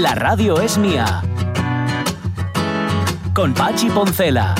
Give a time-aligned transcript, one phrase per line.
[0.00, 1.22] La radio es mía.
[3.32, 4.56] Con Pachi Poncela.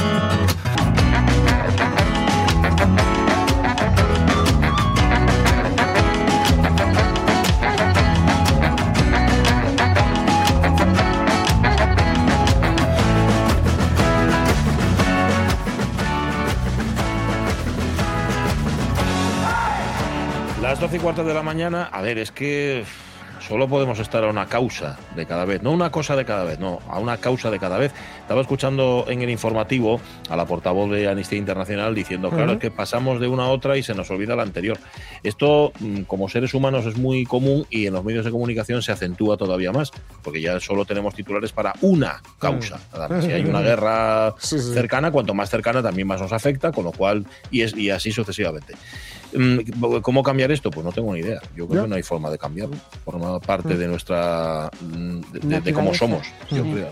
[20.62, 22.84] Las 12 y cuarto de la mañana, a ver, es que
[23.46, 26.58] solo podemos estar a una causa de cada vez, no una cosa de cada vez,
[26.58, 27.92] no, a una causa de cada vez.
[28.20, 32.70] Estaba escuchando en el informativo a la portavoz de Amnistía Internacional diciendo, claro, es que
[32.70, 34.78] pasamos de una a otra y se nos olvida la anterior.
[35.22, 38.92] Esto, mm, como seres humanos, es muy común y en los medios de comunicación se
[38.92, 39.90] acentúa todavía más,
[40.22, 42.78] porque ya solo tenemos titulares para una causa.
[43.20, 44.72] Si hay una guerra Sí, sí.
[44.72, 48.10] cercana, cuanto más cercana también más nos afecta, con lo cual, y, es, y así
[48.10, 48.74] sucesivamente.
[49.34, 50.70] Mm, ¿Cómo cambiar esto?
[50.70, 51.40] Pues no tengo ni idea.
[51.56, 51.84] Yo creo Ya.
[51.84, 52.76] que no hay forma de cambiarlo.
[53.04, 54.70] Forma parte de nuestra.
[54.80, 56.70] mm, de, de- de cómo somos, yo Sí.
[56.72, 56.88] creo.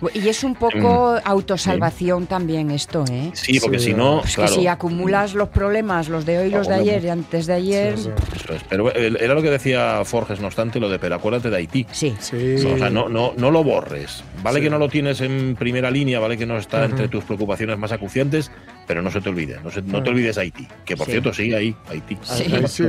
[0.00, 0.18] No sé.
[0.18, 3.30] Y es un poco autosalvación también esto, ¿eh?
[3.34, 3.86] Sí, porque Sí.
[3.86, 4.20] si no.
[4.22, 7.46] Pues claro, que si acumulas los problemas, los de hoy, los de ayer y antes
[7.46, 7.96] de ayer.
[7.98, 8.10] Sí, sí.
[8.44, 8.62] Eso es.
[8.68, 11.86] Pero eh, era lo que decía Forges, no obstante, lo de pero acuérdate de Haití.
[11.92, 12.14] Sí.
[12.20, 12.54] Sí.
[12.66, 14.22] O sea, no, no, no lo borres.
[14.42, 14.64] Vale Sí.
[14.64, 17.92] que no lo tienes en primera línea, vale que no está entre tus preocupaciones más
[17.92, 18.50] acuciantes,
[18.92, 19.56] pero no se te olvide.
[19.64, 20.68] No, se- no te olvides Haití.
[20.84, 21.12] Que por Sí.
[21.12, 22.14] cierto, sí, ahí, Haití.
[22.20, 22.42] Sí.
[22.54, 22.84] Ahí Sí.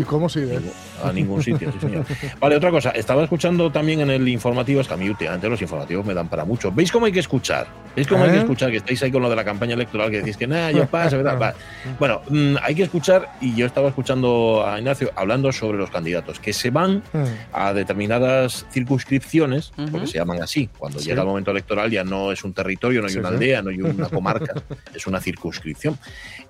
[0.00, 0.60] ¿Y, cómo de-
[1.02, 2.04] a ningún sitio, sí, señor.
[2.38, 5.62] Vale, otra cosa, estaba escuchando también en el informativo, es que a mí últimamente los
[5.62, 6.70] informativos me dan para mucho.
[6.72, 7.66] ¿Veis cómo hay que escuchar?
[7.94, 8.40] ¿Veis cómo hay que ¿Eh?
[8.40, 8.70] escuchar?
[8.70, 11.16] Que estáis ahí con lo de la campaña electoral, que decís que nada, ya pasa,
[11.16, 11.40] ¿verdad?
[11.40, 11.54] Va.
[11.98, 16.38] Bueno, mm, hay que escuchar, y yo estaba escuchando a Ignacio hablando sobre los candidatos,
[16.38, 17.24] que se van Mm.
[17.54, 20.68] a determinadas circunscripciones, porque se llaman así.
[20.76, 21.06] Cuando Sí.
[21.08, 23.34] llega el momento electoral ya no es un territorio, no hay Sí, una sí.
[23.36, 24.52] aldea, no hay una comarca,
[24.94, 25.45] es una circunscripción.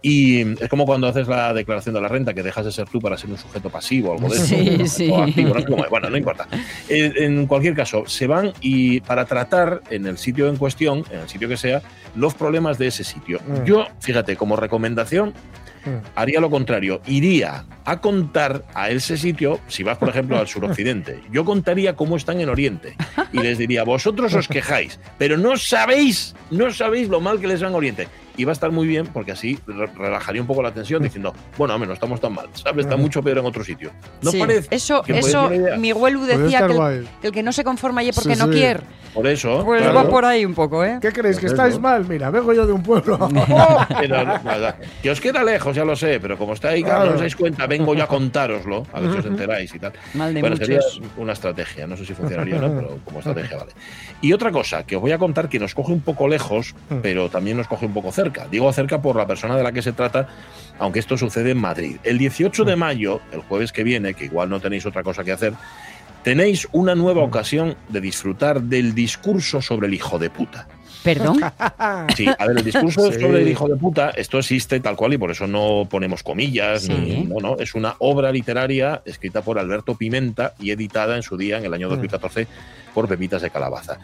[0.03, 3.01] Y es como cuando haces la declaración de la renta, que dejas de ser tú
[3.01, 4.47] para ser un sujeto pasivo, algo de eso.
[4.47, 5.13] Sí, o sí.
[5.13, 5.91] activo, no es.
[5.91, 6.47] Bueno, no importa.
[6.89, 11.29] En cualquier caso, se van y para tratar en el sitio en cuestión, en el
[11.29, 11.83] sitio que sea,
[12.15, 13.41] los problemas de ese sitio.
[13.47, 13.65] Mm.
[13.65, 15.33] Yo, fíjate, como recomendación,
[15.87, 16.05] Mm.
[16.17, 17.01] haría lo contrario.
[17.07, 22.17] Iría a contar a ese sitio, si vas, por ejemplo, al suroccidente, yo contaría cómo
[22.17, 22.97] están en Oriente.
[23.33, 27.63] Y les diría, vosotros os quejáis, pero no sabéis, no sabéis lo mal que les
[27.63, 28.09] va en Oriente.
[28.37, 31.33] Y va a estar muy bien porque así re- relajaría un poco la tensión diciendo,
[31.59, 32.85] bueno, hombre, no estamos tan mal, ¿sabes?
[32.87, 33.91] Está mucho peor en otro sitio.
[34.23, 34.39] ¿No Sí.
[34.39, 34.75] parece?
[34.75, 35.51] Eso, eso?
[35.79, 38.53] Miguelu decía que el, que el que no se conforma y porque Sí, no sí.
[38.53, 38.81] quiere.
[39.15, 39.63] Por eso.
[39.65, 39.95] Pues claro.
[39.97, 40.99] va por ahí un poco, ¿eh?
[41.01, 41.39] ¿Qué creéis?
[41.39, 42.05] ¿Que estáis mal?
[42.07, 43.19] Mira, vengo yo de un pueblo.
[44.01, 47.13] Pero, nada, que os queda lejos, ya lo sé, pero como está ahí, claro, no
[47.15, 49.93] os dais cuenta, vengo yo a contároslo, a ver si os enteráis y tal.
[50.15, 50.81] Mal de bueno, sería
[51.17, 53.73] una estrategia, no sé si funcionaría o no, pero como estrategia vale.
[54.21, 56.97] Y otra cosa que os voy a contar que nos coge un poco lejos, Mm.
[57.03, 58.26] pero también nos coge un poco cerca.
[58.51, 60.29] Digo cerca por la persona de la que se trata,
[60.79, 61.97] aunque esto sucede en Madrid.
[62.03, 65.33] El 18 de mayo, el jueves que viene, que igual no tenéis otra cosa que
[65.33, 65.55] hacer,
[66.23, 70.67] tenéis una nueva ocasión de disfrutar del discurso sobre el hijo de puta.
[71.05, 71.39] Perdón.
[72.17, 73.21] Sí, a ver, el discurso Sí.
[73.21, 76.83] sobre el hijo de puta, esto existe tal cual y por eso no ponemos comillas.
[76.83, 76.93] Sí.
[76.93, 81.37] Ni, no, no, es una obra literaria escrita por Alberto Pimenta y editada en su
[81.37, 82.49] día, en el año 2014,
[82.93, 83.99] por Pepitas de Calabaza.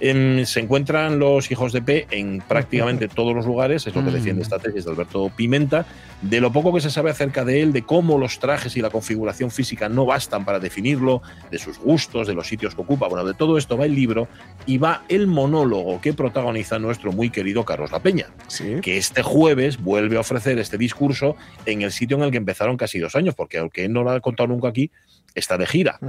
[0.00, 4.10] Em, se encuentran los hijos de P en prácticamente todos los lugares, es lo que
[4.10, 4.14] Mm.
[4.14, 5.86] defiende esta tesis de Alberto Pimenta.
[6.22, 8.90] De lo poco que se sabe acerca de él, de cómo los trajes y la
[8.90, 13.24] configuración física no bastan para definirlo, de sus gustos, de los sitios que ocupa, bueno,
[13.24, 14.28] de todo esto va el libro
[14.66, 18.76] y va el monólogo que protagoniza nuestro muy querido Carlos La Peña, Sí.
[18.82, 21.36] que este jueves vuelve a ofrecer este discurso
[21.66, 24.10] en el sitio en el que empezaron casi dos años, porque aunque él no lo
[24.10, 24.90] ha contado nunca aquí,
[25.34, 26.06] está de gira Mm.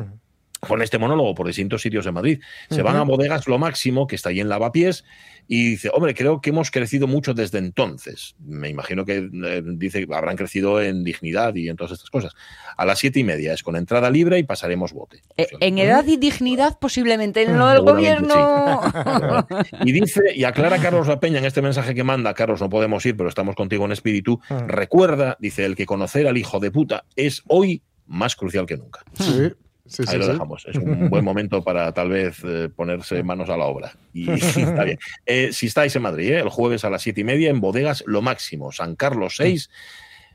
[0.59, 2.41] Con este monólogo por distintos sitios de Madrid.
[2.69, 5.05] Se van a bodegas lo máximo, que está ahí en Lavapiés,
[5.51, 8.35] y dice, hombre, creo que hemos crecido mucho desde entonces.
[8.39, 12.35] Me imagino que eh, dice que habrán crecido en dignidad y en todas estas cosas.
[12.77, 15.23] A las siete y media es con entrada libre y pasaremos bote.
[15.37, 17.41] Eh, En edad y dignidad, posiblemente.
[17.41, 18.81] En lo del gobierno.
[19.83, 23.05] Y dice, y aclara Carlos La Peña en este mensaje que manda, Carlos, no podemos
[23.05, 24.39] ir, pero estamos contigo en espíritu.
[24.49, 24.65] Ah.
[24.67, 29.01] Recuerda, dice, el que conocer al hijo de puta es hoy más crucial que nunca.
[29.13, 29.51] Sí.
[29.89, 30.31] Sí, Ahí sí, lo sí.
[30.31, 30.65] dejamos.
[30.67, 33.91] Es un buen momento para tal vez eh, ponerse manos a la obra.
[34.13, 34.99] Y, está bien.
[35.25, 38.03] Eh, si estáis en Madrid, eh, el jueves a las siete y media en bodegas
[38.07, 39.69] Lo Máximo, San Carlos 6,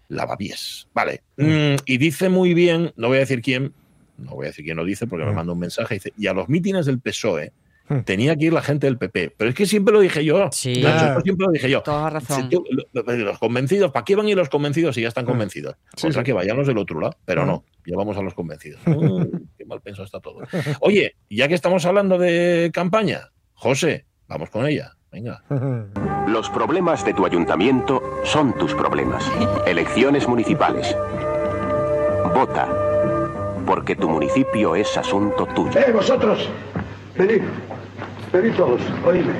[0.08, 0.88] Lavapiés.
[0.92, 1.22] Vale.
[1.36, 3.72] Mm, y dice muy bien, no voy a decir quién,
[4.18, 5.36] no voy a decir quién lo dice porque me Mm.
[5.36, 7.52] manda un mensaje, dice, y a los mítines del PSOE
[7.86, 7.98] Mm.
[8.00, 9.34] Tenía que ir la gente del PP.
[9.36, 10.48] Pero es que siempre lo dije yo.
[10.52, 10.76] Sí.
[11.22, 11.82] Siempre lo dije yo.
[11.82, 12.48] Toda razón.
[12.94, 15.76] Los convencidos, ¿para qué van a ir los convencidos si ya están convencidos?
[15.94, 16.22] Sí, sí.
[16.22, 18.80] que vayan los del otro lado, pero no, ya vamos a los convencidos.
[19.58, 20.40] Qué mal pensado está todo.
[20.80, 24.92] Oye, ya que estamos hablando de campaña, José, vamos con ella.
[25.10, 25.44] Venga.
[26.26, 29.24] Los problemas de tu ayuntamiento son tus problemas.
[29.64, 30.96] Elecciones municipales.
[32.34, 32.68] Vota.
[33.64, 35.78] Porque tu municipio es asunto tuyo.
[35.78, 36.48] ¡Eh, vosotros!
[37.16, 37.42] Venid,
[38.32, 39.34] venid todos, oídme.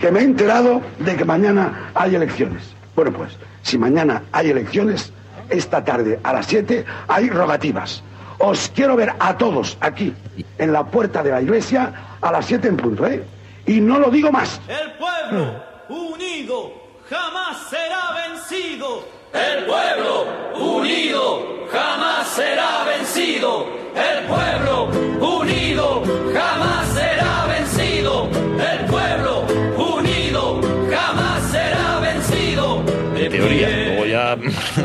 [0.00, 2.74] Que me he enterado de que mañana hay elecciones.
[2.96, 5.12] Bueno, pues, si mañana hay elecciones,
[5.50, 8.02] esta tarde a las 7 hay rogativas.
[8.38, 10.14] Os quiero ver a todos aquí,
[10.56, 13.22] en la puerta de la iglesia, a las 7 en punto, ¿eh?
[13.66, 14.60] Y no lo digo más.
[14.66, 16.72] El pueblo unido
[17.08, 19.04] jamás será vencido.
[19.32, 23.66] El pueblo unido jamás será vencido.
[23.94, 24.88] El pueblo
[25.20, 28.28] unido jamás será vencido.
[28.58, 29.44] El pueblo
[29.76, 30.60] unido
[30.90, 32.82] jamás será vencido.
[33.14, 33.89] De teoría,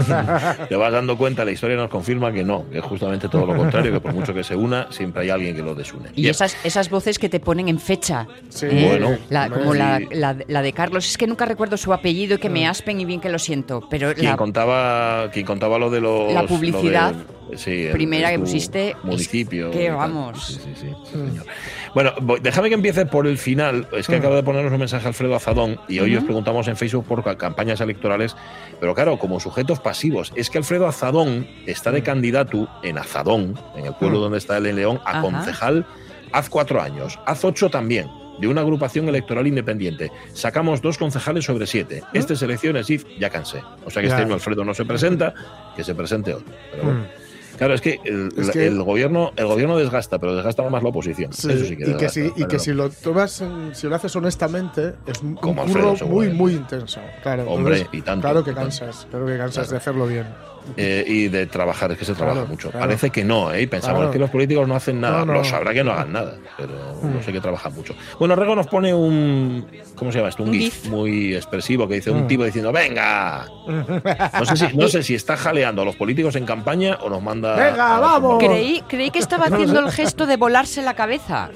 [0.07, 3.45] ya te vas dando cuenta, la historia nos confirma que no, que es justamente todo
[3.45, 6.09] lo contrario, que por mucho que se una, siempre hay alguien que lo desune.
[6.15, 8.27] Y esas, esas voces que te ponen en fecha.
[8.49, 8.67] Sí.
[8.69, 8.87] ¿eh?
[8.89, 9.79] Bueno, La- como sí.
[9.79, 11.07] la, la- la de Carlos.
[11.07, 13.87] Es que nunca recuerdo su apellido y que me aspen y bien que lo siento.
[13.89, 16.33] Pero Quien la, contaba, quien contaba lo de los.
[16.33, 17.23] La lo publicidad de-
[17.57, 19.71] sí, primera que pusiste es Municipio.
[19.71, 19.95] que y tal.
[19.97, 20.45] vamos.
[20.45, 20.75] Sí, sí,
[21.11, 21.45] señor.
[21.93, 23.87] Bueno, voy- déjame que empiece por el final.
[23.93, 26.75] Es que acabo de ponernos un mensaje a Alfredo Azadón y hoy os preguntamos en
[26.75, 28.35] Facebook por ca- campañas electorales.
[28.79, 33.85] Pero claro, como sujetos pasivos, es que Alfredo Azadón está de candidato en Azadón, en
[33.85, 35.21] el pueblo donde está él en León, a Ajá.
[35.21, 35.85] concejal
[36.33, 38.07] hace cuatro años, hace ocho también.
[38.37, 40.11] De una agrupación electoral independiente.
[40.33, 42.03] Sacamos dos concejales sobre siete.
[42.11, 43.61] Estas elecciones, IF, ya cansé.
[43.85, 45.33] O sea que este año Alfredo no se presenta,
[45.73, 46.53] que se presente otro.
[46.69, 46.99] Pero bueno.
[46.99, 47.24] Mm.
[47.57, 50.89] Claro, es que el, Es que- el gobierno, el gobierno desgasta, pero desgasta más la
[50.89, 51.31] oposición.
[51.33, 53.43] Sí, Eso sí que y que, si, y que si lo tomas,
[53.73, 56.37] si lo haces honestamente, es un Como un Alfredo, curro muy, seguramente.
[56.37, 56.99] muy intenso.
[57.23, 59.71] Claro, Hombre, entonces, y tanto, Claro que cansas, claro que cansas Claro.
[59.71, 60.27] de hacerlo bien.
[60.77, 62.69] Eh, y de trabajar, es que se trabaja Claro, mucho.
[62.71, 62.85] claro.
[62.85, 63.61] Parece que no, ¿eh?
[63.63, 64.11] Y Pensamos Claro.
[64.11, 65.19] que los políticos no hacen nada.
[65.19, 65.33] No, no.
[65.33, 66.73] Lo sabrá que no hagan nada, pero
[67.03, 67.95] no sé que trabajan mucho.
[68.19, 69.65] Bueno, Rego nos pone un.
[69.95, 70.43] ¿Cómo se llama esto?
[70.43, 70.91] Un, Un GIF, GIF.
[70.91, 72.27] muy expresivo que dice un Mm.
[72.27, 73.45] tipo diciendo: ¡Venga!
[73.67, 77.21] No sé, si, no sé si está jaleando a los políticos en campaña o nos
[77.21, 77.55] manda.
[77.55, 78.43] ¡Venga, vamos!
[78.43, 81.49] creí, creí que estaba haciendo el gesto de volarse la cabeza.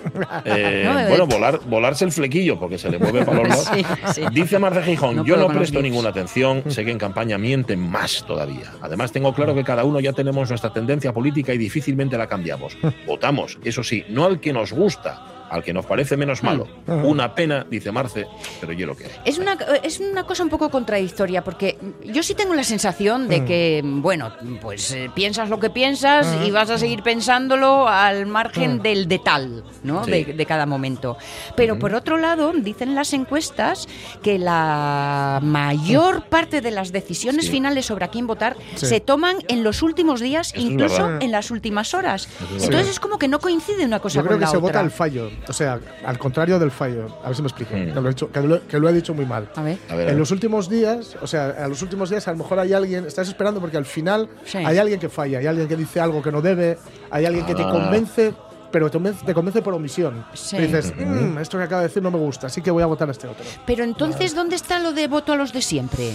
[0.46, 3.70] Eh, No, bueno, volar, volarse el flequillo porque se le mueve para los lados.
[3.74, 4.22] Sí, sí.
[4.32, 5.84] Dice Marce Gijón, No yo no presto gifs".
[5.84, 8.72] ninguna atención, sé que en campaña mienten más todavía.
[8.82, 12.78] Además, tengo claro que cada uno ya tenemos nuestra tendencia política y difícilmente la cambiamos.
[13.08, 16.68] Votamos, eso sí, no al que nos gusta, al que nos parece menos malo.
[16.88, 18.28] Una pena, dice Marce,
[18.62, 19.06] pero yo lo que.
[19.26, 23.46] Es una, es una cosa un poco contradictoria, porque yo sí tengo la sensación de
[23.46, 24.32] que, bueno,
[24.62, 29.20] pues eh, piensas lo que piensas y vas a seguir pensándolo al margen del de
[29.20, 30.04] tal, ¿no?
[30.06, 30.12] Sí.
[30.12, 31.18] De, de cada momento.
[31.56, 33.88] Pero por otro lado, dicen las encuestas
[34.22, 37.52] que la mayor parte de las decisiones Sí.
[37.52, 38.86] finales sobre a quién votar Sí.
[38.86, 42.28] se toman en los últimos días, Eso incluso en las últimas horas.
[42.56, 44.58] es Entonces es como que no coincide una cosa Yo creo con que la se
[44.58, 44.68] otra.
[44.68, 45.32] vota al fallo.
[45.48, 47.08] O sea, al contrario del fallo.
[47.24, 47.76] A ver si me explico.
[47.76, 47.94] Mm.
[47.94, 49.50] Que, lo he dicho- que lo- que lo he dicho muy mal.
[49.56, 49.78] A ver.
[49.90, 50.18] A ver, a En ver.
[50.18, 53.28] los últimos días, o sea, a los últimos días a lo mejor hay alguien, estás
[53.28, 54.58] esperando porque al final Sí.
[54.60, 56.78] hay alguien que falla, hay alguien que dice algo que no debe,
[57.10, 57.70] hay alguien que te Ah.
[57.72, 58.34] convence,
[58.72, 60.26] pero te convence, te convence por omisión.
[60.34, 60.56] Sí.
[60.58, 62.86] Y dices, "Mm, esto que acaba de decir no me gusta, así que voy a
[62.86, 63.44] votar a este otro.
[63.66, 66.12] Pero entonces, ¿dónde está lo de voto a los de siempre?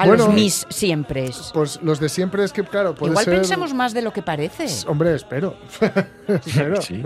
[0.00, 1.30] A Bueno, los mis siempre.
[1.52, 3.34] Pues los de siempre es que, claro, puede Igual ser.
[3.34, 4.66] pensamos más de lo que parece.
[4.88, 5.56] Hombre, espero.
[6.26, 6.80] espero.
[6.80, 7.02] Sí.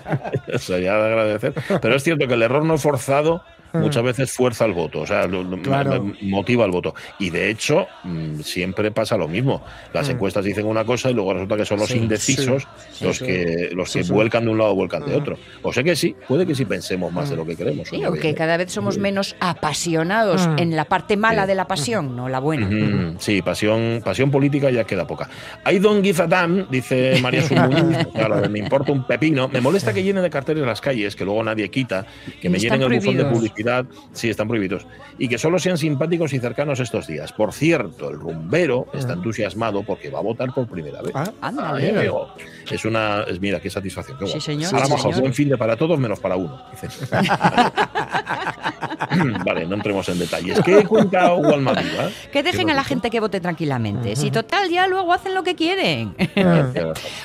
[0.58, 1.54] Sería de agradecer.
[1.80, 3.44] Pero es cierto que el error no forzado
[3.74, 5.26] muchas veces fuerza el voto, o sea,
[5.62, 6.12] Claro.
[6.22, 6.94] motiva el voto.
[7.18, 9.64] Y de hecho, mm, siempre pasa lo mismo.
[9.92, 13.18] Las encuestas dicen una cosa y luego resulta que son los Sí, indecisos sí, los
[13.18, 13.24] sí.
[13.26, 14.12] que los que sí.
[14.12, 15.36] vuelcan de un lado o vuelcan de otro.
[15.62, 17.88] O sea que sí, puede que sí pensemos más de lo que queremos.
[17.88, 22.14] Sí, o que cada vez somos menos apasionados en la parte mala de la pasión,
[22.16, 23.14] no la buena.
[23.18, 25.28] Sí, pasión, pasión política ya queda poca.
[25.64, 29.48] Hay Don Guizatán, dice María Sumuñiz, claro, me importa un pepino.
[29.48, 32.06] Me molesta que llenen de carteles las calles, que luego nadie quita,
[32.40, 33.50] que me están llenen el buzón de prohibidos.
[33.62, 34.86] Publicidad, sí, están prohibidos,
[35.18, 37.32] y que solo sean simpáticos y cercanos estos días.
[37.32, 41.12] Por cierto, el rumbero está entusiasmado porque va a votar por primera vez.
[41.14, 42.28] Ah, amigo.
[42.70, 44.18] Es una, es, mira, qué satisfacción.
[44.18, 45.20] Qué Sí, señor, Ahora sí, mejor, señor.
[45.20, 46.60] buen fin de para todos menos para uno.
[49.44, 50.60] vale, no entremos en detalles.
[50.64, 52.08] ¿Qué cuenta Walma Viva?
[52.32, 54.16] Que dejen a la gente que vote tranquilamente.
[54.16, 56.14] Si total ya luego hacen lo que quieren.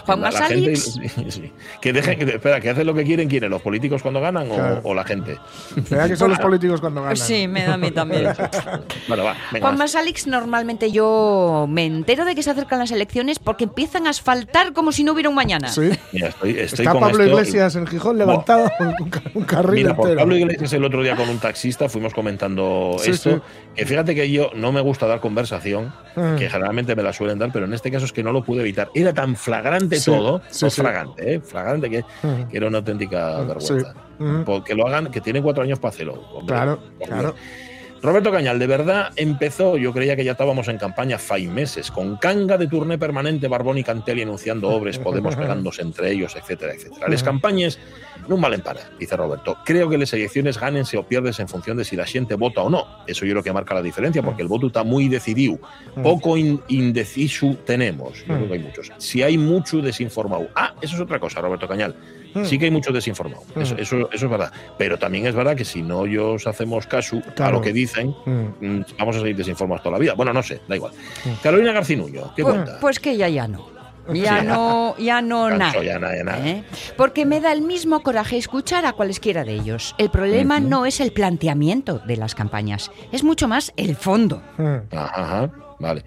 [0.06, 0.94] Juan Masalix.
[1.00, 1.52] gente- sí, sí.
[1.82, 3.50] Que dejen, que, espera, que hacen lo que quieren, ¿quiénes?
[3.50, 4.82] ¿Los políticos cuando ganan o, Claro.
[4.84, 5.38] o la gente?
[5.90, 7.18] ¿Verdad que son los políticos cuando ganan?
[7.18, 8.28] Sí, me da a mí también.
[9.08, 9.66] Bueno, va, venga.
[9.66, 9.94] Juan más.
[9.94, 14.74] Masalix, normalmente yo me entero de que se acercan las elecciones porque empiezan a asfaltar
[14.74, 15.70] como si no hubiera un mañana.
[15.70, 15.90] Sí.
[16.12, 18.70] Mira, estoy, estoy Está con Pablo esto- Iglesias en Gijón levantado
[19.00, 20.14] un, ca- un carril Mira, por.
[20.16, 23.30] Pablo Iglesias el otro día con un taxista fuimos comentando Sí, esto.
[23.36, 23.42] sí.
[23.76, 26.36] Que fíjate que yo no me gusta dar conversación, Mm.
[26.36, 28.62] que generalmente me la suelen dar, pero en este caso es que no lo pude
[28.62, 28.90] evitar.
[28.96, 30.82] Era tan flagrante Sí, todo, sí, no sí.
[30.82, 31.40] flagrante, ¿eh?
[31.40, 32.50] flagrante que, Mm.
[32.50, 33.94] que era una auténtica Mm, vergüenza.
[34.46, 36.14] Porque lo hagan, que tienen cuatro años para hacerlo.
[36.34, 36.56] hombre.
[36.56, 37.36] Claro, claro.
[38.00, 42.18] Roberto Cañal, de verdad empezó, yo creía que ya estábamos en campaña fai meses, con
[42.18, 47.08] canga de turné permanente, Barbón y Cantelli anunciando obres, Podemos pegándose entre ellos, etcétera, etcétera.
[47.10, 47.80] Las campañas
[48.28, 49.58] no valen para, dice Roberto.
[49.66, 52.70] Creo que las elecciones gánense o pierdes en función de si la gente vota o
[52.70, 52.86] no.
[53.08, 55.58] Eso yo creo que marca la diferencia, porque el voto está muy decidido.
[56.04, 58.92] Poco in- indeciso tenemos, yo creo que hay muchos.
[59.00, 60.50] Si hay mucho desinformado.
[60.56, 61.96] Ah, eso es otra cosa, Roberto Cañal.
[62.44, 64.52] Sí que hay mucho desinformado, eso, eso, eso es verdad.
[64.78, 68.32] Pero también es verdad que si no ellos hacemos caso a lo que dicen, Mm.
[68.80, 70.14] mm, vamos a seguir desinformados toda la vida.
[70.14, 70.94] Bueno, no sé, da igual.
[71.42, 72.78] Carolina Garcinuño, ¿qué Pues, cuenta?
[72.80, 73.76] pues que ya ya no.
[74.14, 75.84] Ya no, ya no nada.
[75.84, 76.48] ya ya.
[76.48, 76.64] ¿eh?
[76.96, 79.96] Porque me da el mismo coraje escuchar a cualesquiera de ellos.
[79.98, 84.42] El problema no es el planteamiento de las campañas, es mucho más el fondo.
[84.58, 84.96] Mm.
[84.96, 86.06] Ajá, ajá, vale.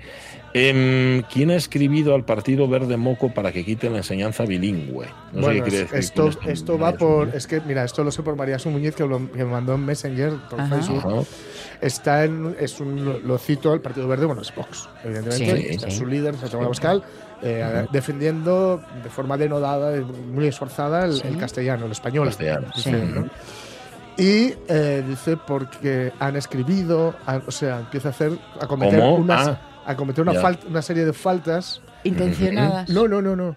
[0.52, 5.06] Em, ¿Quién ha escribido al Partido Verde Moco para que quiten la enseñanza bilingüe?
[5.32, 7.28] No sé qué quiere es- decir esto, esto, va por.
[7.36, 9.74] Es que, mira, esto lo sé por María Su Muñiz, que, lo- que me mandó
[9.74, 10.76] en Messenger, por Ajá.
[10.76, 10.98] Facebook.
[11.06, 11.22] Ajá.
[11.80, 12.56] Está en.
[12.58, 15.56] Es un, lo- lo cito al Partido Verde, bueno, es Vox, evidentemente.
[15.62, 15.96] Sí, está sí.
[15.98, 17.04] su líder, Santiago Abascal,
[17.42, 20.00] eh, defendiendo de forma denodada,
[20.32, 21.22] muy esforzada, el, Sí.
[21.28, 22.26] el castellano, el español.
[22.26, 23.30] Castellano.
[24.16, 29.14] Y eh, dice porque han escribido, han- o sea, empieza a hacer, a cometer, ¿Cómo?
[29.14, 31.80] unas- Ah, a cometer una, falta, una serie de faltas.
[32.04, 32.88] Intencionadas.
[32.88, 33.56] No, no, no, no.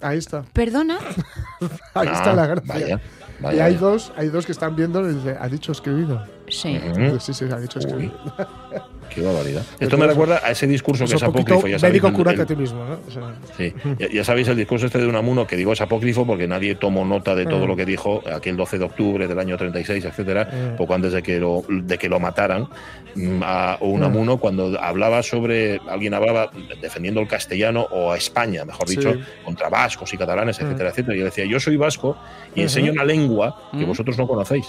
[0.00, 0.42] Ahí está.
[0.52, 0.98] Perdona.
[1.94, 3.00] Ahí ah, está la gracia.
[3.40, 3.78] Vaya, y hay vaya.
[3.78, 6.24] dos, hay dos que están viendo y dice, ha dicho escribido.
[6.48, 6.80] Sí.
[7.20, 8.18] Sí, sí, ha dicho escribido.
[9.14, 9.62] Qué barbaridad.
[9.80, 11.66] Esto me recuerda a ese discurso que es apócrifo.
[11.66, 12.98] Ya sabéis, médico el- curate el- a ti mismo, ¿no?
[13.06, 16.26] O sea, Sí, ya, ya sabéis el discurso este de Unamuno, que digo es apócrifo
[16.26, 17.68] porque nadie tomó nota de todo Mm.
[17.68, 20.76] lo que dijo aquel 12 de octubre del año 36, etcétera, Mm.
[20.76, 22.68] poco antes de que lo, de que lo mataran
[23.14, 26.50] mm, a Unamuno, cuando hablaba sobre, alguien hablaba
[26.82, 28.96] defendiendo el castellano o a España, mejor Sí.
[28.96, 30.64] dicho, contra vascos y catalanes, Mm.
[30.66, 31.16] etcétera, etcétera.
[31.16, 32.16] Y yo decía, yo soy vasco
[32.54, 33.86] y enseño una lengua que Mm.
[33.86, 34.66] vosotros no conocéis.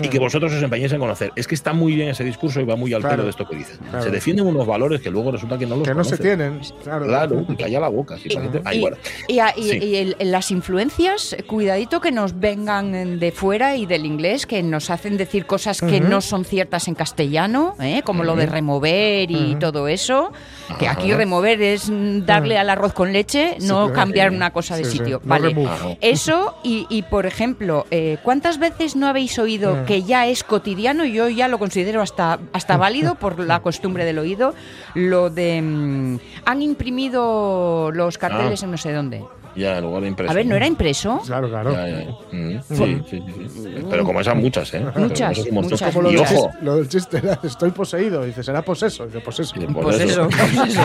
[0.00, 1.32] Y que vosotros os empeñéis en conocer.
[1.36, 3.16] Es que está muy bien ese discurso y va muy al Claro.
[3.16, 3.78] pelo de esto que dices.
[3.90, 4.02] Claro.
[4.04, 6.60] Se defienden unos valores que luego resulta que no los que no se tienen.
[6.82, 7.06] Claro.
[7.06, 8.16] Claro, y calla la boca.
[8.18, 8.28] Si
[8.64, 8.96] Ay, Y, bueno.
[9.28, 9.78] y a- y- Sí.
[9.82, 14.90] y el- las influencias, cuidadito que nos vengan de fuera y del inglés, que nos
[14.90, 18.02] hacen decir cosas que no son ciertas en castellano, ¿eh?
[18.04, 20.32] como lo de remover y todo eso.
[20.78, 21.90] Que aquí remover es
[22.26, 23.92] darle al arroz con leche, Sí, no claro.
[23.92, 24.98] cambiar una cosa de Sí, sí.
[24.98, 25.20] sitio.
[25.24, 25.54] No vale.
[26.00, 29.86] Eso y, y, por ejemplo, eh, ¿cuántas veces no habéis oído Mm.
[29.86, 31.04] que ya es cotidiano?
[31.04, 34.54] Yo ya lo considero hasta, hasta válido por la costumbre del oído.
[34.94, 35.60] Lo de...
[35.62, 38.64] mm, han imprimido los carteles Ah.
[38.66, 39.24] en no sé dónde.
[39.54, 40.30] Ya, en lugar de impreso.
[40.32, 41.20] A ver, ¿no era impreso?
[41.26, 41.72] Claro, claro.
[41.72, 42.10] Ya, ya.
[42.32, 42.74] Mm, sí,
[43.10, 43.74] sí, sí, sí.
[43.90, 44.82] Pero como esas muchas, ¿eh?
[44.96, 45.70] Muchas, como esas un montón.
[45.72, 48.24] muchas, Como lo, Y del ojo, chiste, lo del chiste era, estoy poseído.
[48.24, 49.06] Dice, será poseso.
[49.06, 49.54] Dice, poseso.
[49.60, 50.28] y por eso, eso,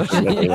[0.12, 0.50] sí.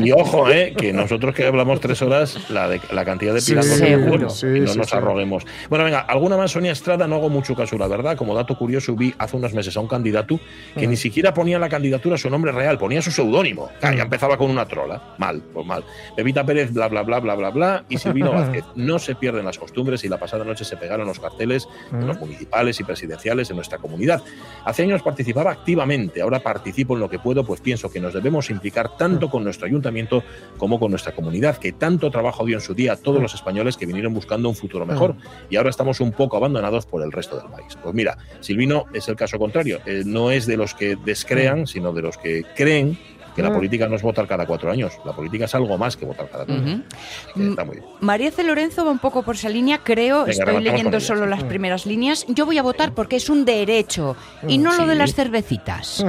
[0.00, 3.52] Y ojo, eh, que nosotros que hablamos tres horas, la, de, la cantidad de Sí,
[3.52, 4.02] pilangos que seguro.
[4.02, 4.96] tenemos, no sí, nos sí.
[4.96, 5.44] arroguemos.
[5.68, 8.16] Bueno, venga, alguna más, Sonia Estrada, no hago mucho caso, la verdad.
[8.16, 10.38] Como dato curioso, vi hace unos meses a un candidato
[10.76, 10.90] que Mm.
[10.90, 13.68] ni siquiera ponía en la candidatura su nombre real, ponía su seudónimo.
[13.82, 15.00] Ah, Ya empezaba con una trola.
[15.18, 15.84] Mal, pues mal.
[16.16, 17.84] Pepita Pérez, bla, bla, bla, bla, bla, bla.
[17.88, 18.64] Y Silvino Vázquez.
[18.74, 22.18] No se pierden las costumbres y la pasada noche se pegaron los carteles de los
[22.18, 24.22] municipales y presidenciales en nuestra comunidad.
[24.64, 28.50] Hace años participaba activamente, ahora participo en lo que puedo, pues pienso que nos debemos
[28.50, 30.22] implicar tanto con nuestro ayuntamiento
[30.56, 33.76] como con nuestra comunidad, que tanto trabajo dio en su día a todos los españoles
[33.76, 35.14] que vinieron buscando un futuro mejor
[35.50, 37.76] y ahora estamos un poco abandonados por el resto del país.
[37.82, 41.92] Pues mira, Silvino es el caso contrario, Eh, no es de los que descrean, sino
[41.92, 42.98] de los que creen
[43.38, 43.54] que la Mm.
[43.54, 46.44] política no es votar cada cuatro años, la política es algo más que votar cada
[46.44, 46.82] cuatro años.
[47.30, 47.86] Así que está muy bien.
[48.00, 48.42] María C.
[48.42, 51.30] Lorenzo va un poco por esa línea, creo, Venga, estoy leyendo solo sí.
[51.30, 52.24] las primeras líneas.
[52.28, 54.16] Yo voy a votar porque es un derecho
[54.48, 54.98] y no lo de Sí.
[54.98, 56.04] las cervecitas.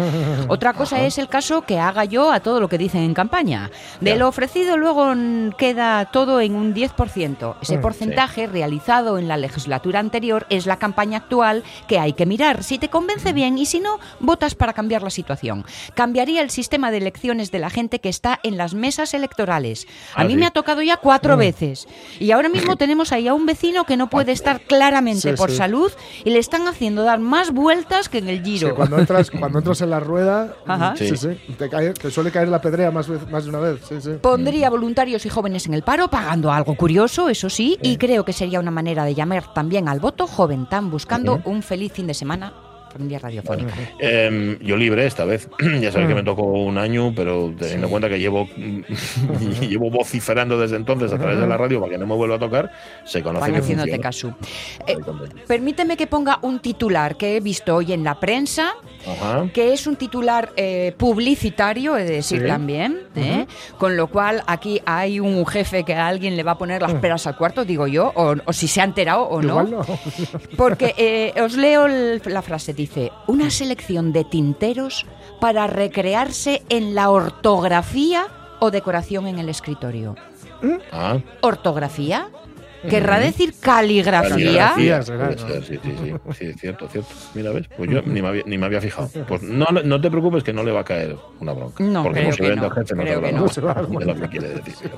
[0.48, 3.69] Otra cosa es el caso que haga yo a todo lo que dicen en campaña.
[4.01, 4.15] De Ya.
[4.15, 7.55] lo ofrecido luego mm, queda todo en un 10%.
[7.62, 12.25] Ese Mm, porcentaje realizado en la legislatura anterior es la campaña actual que hay que
[12.25, 12.63] mirar.
[12.63, 15.63] Si te convence bien y si no, votas para cambiar la situación.
[15.93, 19.88] Cambiaría el sistema de de la gente que está en las mesas electorales.
[20.16, 21.88] A Ah, mí me ha tocado ya cuatro veces.
[22.20, 25.52] Y ahora mismo tenemos ahí a un vecino que no puede estar claramente Sí, por
[25.52, 25.58] sí.
[25.58, 25.92] salud
[26.24, 28.76] y le están haciendo dar más vueltas que en el Sí, giro.
[28.76, 30.56] cuando entras, cuando entras en la rueda,
[31.58, 33.82] te, cae- te suele caer la pedrea más, más de una vez.
[33.88, 34.12] Sí, sí.
[34.22, 38.34] Pondría voluntarios y jóvenes en el paro, pagando algo curioso, eso sí, y creo que
[38.34, 42.14] sería una manera de llamar también al voto joven tan buscando un feliz fin de
[42.14, 42.54] semana
[43.08, 43.74] vía radiofónica.
[44.00, 45.50] Em, yo libre esta vez.
[45.82, 46.18] ya sabéis que Mm.
[46.18, 48.48] me tocó un año, pero teniendo en cuenta que llevo,
[49.62, 52.39] llevo vociferando desde entonces a través de la radio para que no me vuelva a
[52.39, 52.72] tocar,
[53.06, 54.36] se conoce Van que caso.
[54.88, 54.98] Eh,
[55.48, 58.74] permíteme que ponga un titular que he visto hoy en la prensa,
[59.08, 59.48] Ajá.
[59.53, 62.48] que es un titular eh, publicitario, he de decir Sí.
[62.48, 63.48] también, ¿eh?
[63.77, 66.94] con lo cual aquí hay un jefe que a alguien le va a poner las
[66.96, 69.82] peras al cuarto, digo yo, o, o si se ha enterado o no.
[70.58, 72.74] Porque eh, os leo el- la frase.
[72.74, 75.06] dice, una selección de tinteros
[75.39, 78.27] para recrearse en la ortografía
[78.60, 80.15] o decoración en el escritorio.
[80.91, 82.27] Ah, ¿Ortografía?
[82.88, 84.74] ¿Querrá decir caligrafía?
[84.75, 85.01] Caligrafía.
[85.03, 85.12] sí,
[85.67, 87.09] sí, sí, sí, es cierto, cierto.
[87.33, 89.09] Mira, ves, pues yo ni me había, ni me había fijado.
[89.27, 91.83] Pues no, no te preocupes que no le va a caer una bronca.
[91.83, 93.74] No, porque creo como se que vende no, al jefe, no creo se que va
[93.74, 93.79] no.
[93.79, 94.91] a dar cuenta de lo que quiere decir.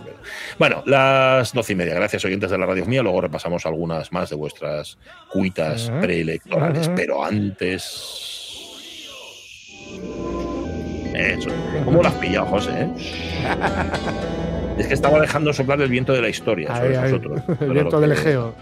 [0.60, 1.96] Bueno, las doce y media.
[1.96, 3.02] Gracias, oyentes de la radio mía.
[3.02, 4.98] Luego repasamos algunas más de vuestras
[5.32, 6.90] cuitas preelectorales.
[6.96, 8.18] Pero antes.
[11.14, 11.50] Eso.
[11.84, 12.72] ¿Cómo lo has pillado, José?
[12.82, 12.90] eh?
[14.82, 17.12] Es que estaba dejando soplar el viento de la historia Ahí, sobre ahí.
[17.12, 17.42] nosotros.
[17.62, 18.54] El viento del Egeo.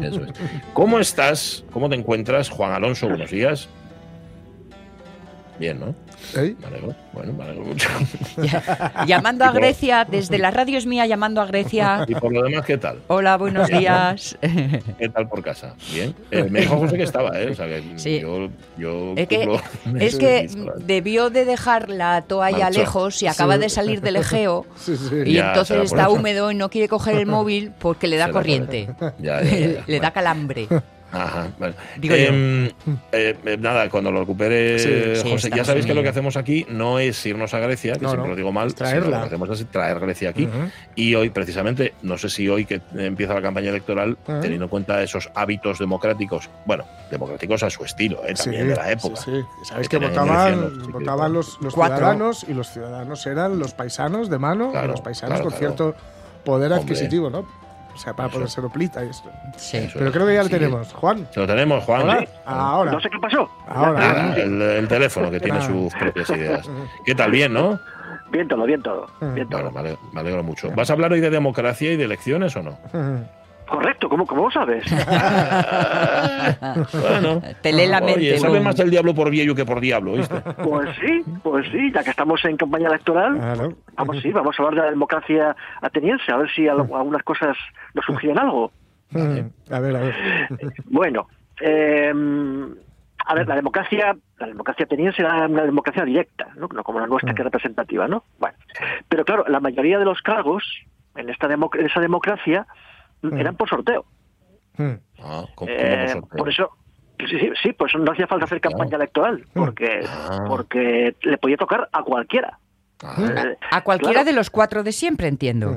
[0.00, 0.32] Eso es.
[0.72, 1.64] ¿Cómo estás?
[1.72, 3.08] ¿Cómo te encuentras, Juan Alonso?
[3.10, 3.68] Buenos días.
[5.58, 5.94] Bien, ¿no?
[6.38, 6.54] ¿Eh?
[6.60, 6.94] Me alegro.
[7.14, 7.88] Bueno, me alegro mucho.
[9.06, 12.04] Llamando a Grecia, desde la radio es mía, llamando a Grecia.
[12.08, 12.98] Y por lo demás, ¿qué tal?
[13.06, 14.36] Hola, buenos días.
[14.98, 15.74] ¿Qué tal por casa?
[15.92, 16.14] Bien.
[16.30, 17.50] Eh, me dijo José que estaba, ¿eh?
[17.50, 18.20] O sea, que Sí.
[18.20, 19.28] yo, yo Es
[20.16, 23.60] que- Es debió de dejar la toalla lejos y acaba Sí.
[23.60, 25.14] de salir del Egeo Sí, sí.
[25.24, 26.12] y Ya, entonces está eso.
[26.12, 28.88] húmedo y no quiere coger el móvil porque le da Será corriente.
[29.18, 29.66] Ya, ya, ya, ya.
[29.66, 30.02] Le Bueno.
[30.02, 30.68] da calambre.
[31.22, 31.74] Ajá, vale.
[31.98, 32.22] Digo yo.
[32.24, 32.66] Em,
[33.12, 36.36] eh, eh, nada, cuando lo recupere Sí, José, sí, ya sabéis que lo que hacemos
[36.36, 39.04] aquí no es irnos a Grecia, que No, siempre no, lo digo mal, es traerla.
[39.04, 40.48] sino lo que hacemos es traer Grecia aquí.
[40.94, 45.02] Y hoy, precisamente, no sé si hoy que empieza la campaña electoral, teniendo en cuenta
[45.02, 49.16] esos hábitos democráticos, bueno, democráticos a su estilo, eh, también de la época.
[49.16, 49.64] Sí, sí.
[49.68, 50.92] Sabéis Que votaban, Grecia, qué.
[50.92, 55.00] votaban los, los ciudadanos y los ciudadanos eran los paisanos de mano, Claro, y los
[55.00, 55.74] paisanos claro, con claro.
[55.76, 55.96] cierto
[56.44, 56.82] poder Hombre.
[56.84, 57.44] adquisitivo, ¿no?
[57.96, 59.30] O sea, para poder ser oplita y esto.
[59.56, 59.78] Sí.
[59.78, 60.52] Eso Pero creo que ya lo Sí.
[60.52, 60.92] tenemos.
[60.92, 62.02] Juan, Lo tenemos, Juan.
[62.02, 62.20] ahora.
[62.20, 62.28] Sí.
[62.44, 62.92] Ahora.
[62.92, 63.50] No sé qué pasó.
[63.66, 64.00] Ahora.
[64.32, 66.68] Ah, el, el teléfono que tiene sus propias ideas.
[67.06, 67.30] ¿Qué tal?
[67.30, 67.80] Bien, ¿no?
[68.30, 69.06] Bien todo, bien todo.
[69.20, 69.62] Bien todo.
[69.62, 70.70] Bueno, me alegro, me alegro mucho.
[70.72, 72.78] ¿Vas a hablar hoy de democracia y de elecciones o no?
[73.68, 74.84] Correcto, ¿cómo, cómo lo sabes?
[76.92, 77.42] bueno.
[77.62, 78.20] Te lee la mente.
[78.20, 78.64] Oye, sabe ¿no?
[78.64, 80.34] más el diablo por viejo que por diablo, ¿viste?
[80.62, 84.74] Pues sí, pues sí, ya que estamos en campaña electoral, vamos sí, vamos a hablar
[84.76, 87.56] de la democracia ateniense, a ver si al- algunas cosas
[87.94, 88.72] nos sugieren algo.
[89.14, 90.14] A ver, a ver.
[90.86, 91.28] Bueno,
[91.60, 92.12] eh,
[93.28, 96.68] a ver, la democracia, la democracia ateniense era una democracia directa, ¿no?
[96.72, 98.24] No como la nuestra que es representativa, ¿no?
[98.38, 98.56] Bueno,
[99.08, 100.64] pero claro, la mayoría de los cargos
[101.16, 102.66] en esta democ- en esa democracia
[103.34, 104.04] eran por sorteo.
[104.78, 104.92] Mm.
[105.22, 106.36] Ah, ¿cómo- cómo Eh, sorteo?
[106.38, 106.70] por eso
[107.18, 110.44] sí, sí, sí, por eso no hacía falta hacer campaña electoral, porque Ah.
[110.48, 112.58] porque le podía tocar a cualquiera.
[113.02, 114.26] Ah, Eh, A cualquiera claro.
[114.26, 115.74] de los cuatro de siempre, entiendo.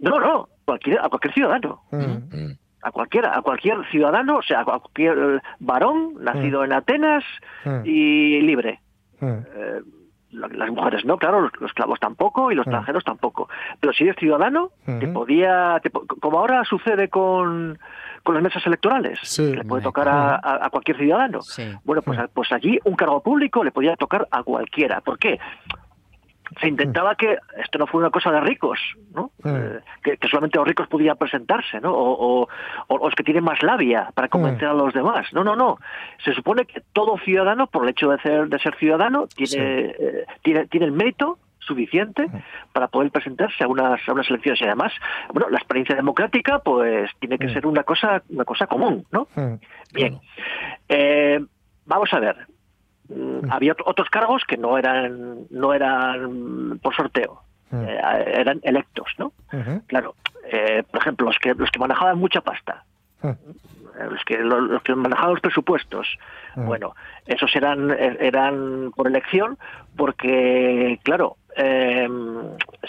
[0.00, 1.82] No, no, cualquiera, a cualquier ciudadano.
[1.90, 1.96] Mm.
[2.36, 7.22] mm, A cualquiera, a cualquier ciudadano, o sea, a cualquier varón nacido en Atenas
[7.66, 7.82] Mm.
[7.84, 8.80] y libre.
[9.20, 9.26] Mm.
[9.26, 9.80] Eh,
[10.32, 13.48] las mujeres no, claro, los, los esclavos tampoco y los extranjeros tampoco.
[13.80, 17.78] Pero si eres ciudadano, te podía, te como ahora sucede con,
[18.22, 19.54] con las mesas electorales, Sí.
[19.54, 21.42] le puede tocar a, a- cualquier ciudadano.
[21.42, 21.64] Sí.
[21.84, 25.00] Bueno, pues, a- pues allí un cargo público le podía tocar a cualquiera.
[25.00, 25.38] ¿Por qué?
[26.60, 28.78] Se intentaba que esto no fuera una cosa de ricos,
[29.14, 29.30] ¿no?
[29.44, 31.92] Eh, que, que solamente los ricos podían presentarse, ¿no?
[31.92, 32.48] O, o-
[32.88, 35.32] o los que tienen más labia para convencer a los demás.
[35.32, 35.78] No, no, no.
[36.24, 39.58] Se supone que todo ciudadano, por el hecho de ser, de ser ciudadano, tiene, Sí.
[40.00, 42.26] eh, tiene, tiene el mérito suficiente
[42.72, 44.92] para poder presentarse a unas, a unas elecciones y además
[45.32, 49.28] bueno la experiencia democrática pues tiene que ser una cosa una cosa común no.
[49.92, 50.18] Bien.
[50.88, 51.38] Eh,
[51.86, 52.36] vamos a ver.
[53.14, 57.42] Mm, Había ot- otros cargos que no eran no eran por sorteo,
[57.72, 57.84] Mm.
[57.84, 58.00] Eh,
[58.34, 59.32] eran electos, ¿no?
[59.86, 60.14] Claro.
[60.50, 62.84] Eh, por ejemplo, los que los que manejaban mucha pasta,
[63.22, 63.28] Mm.
[63.28, 66.06] eh, los que los, los que manejaban los presupuestos.
[66.56, 66.94] Bueno,
[67.26, 69.56] esos eran eh, eran por elección
[69.96, 72.08] porque claro, eh,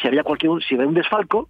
[0.02, 1.48] si había cualquier si había un desfalco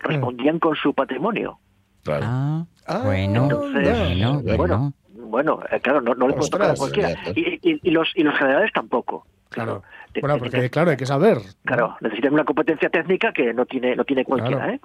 [0.00, 1.58] respondían con su patrimonio.
[2.04, 2.24] claro.
[2.26, 4.92] Ah, Ah, bueno, bueno, Bueno.
[5.32, 5.58] Bueno.
[5.70, 7.08] Eh, claro, no, no le puede tocar a cualquiera.
[7.08, 7.32] Cierto.
[7.40, 9.26] Y, y- y los, y los generales tampoco.
[9.48, 9.82] Claro.
[10.20, 11.38] Bueno, porque claro, hay que saber.
[11.64, 14.58] claro, necesitan una competencia técnica que no tiene, no tiene cualquiera.
[14.64, 14.72] Claro.
[14.74, 14.80] ¿eh?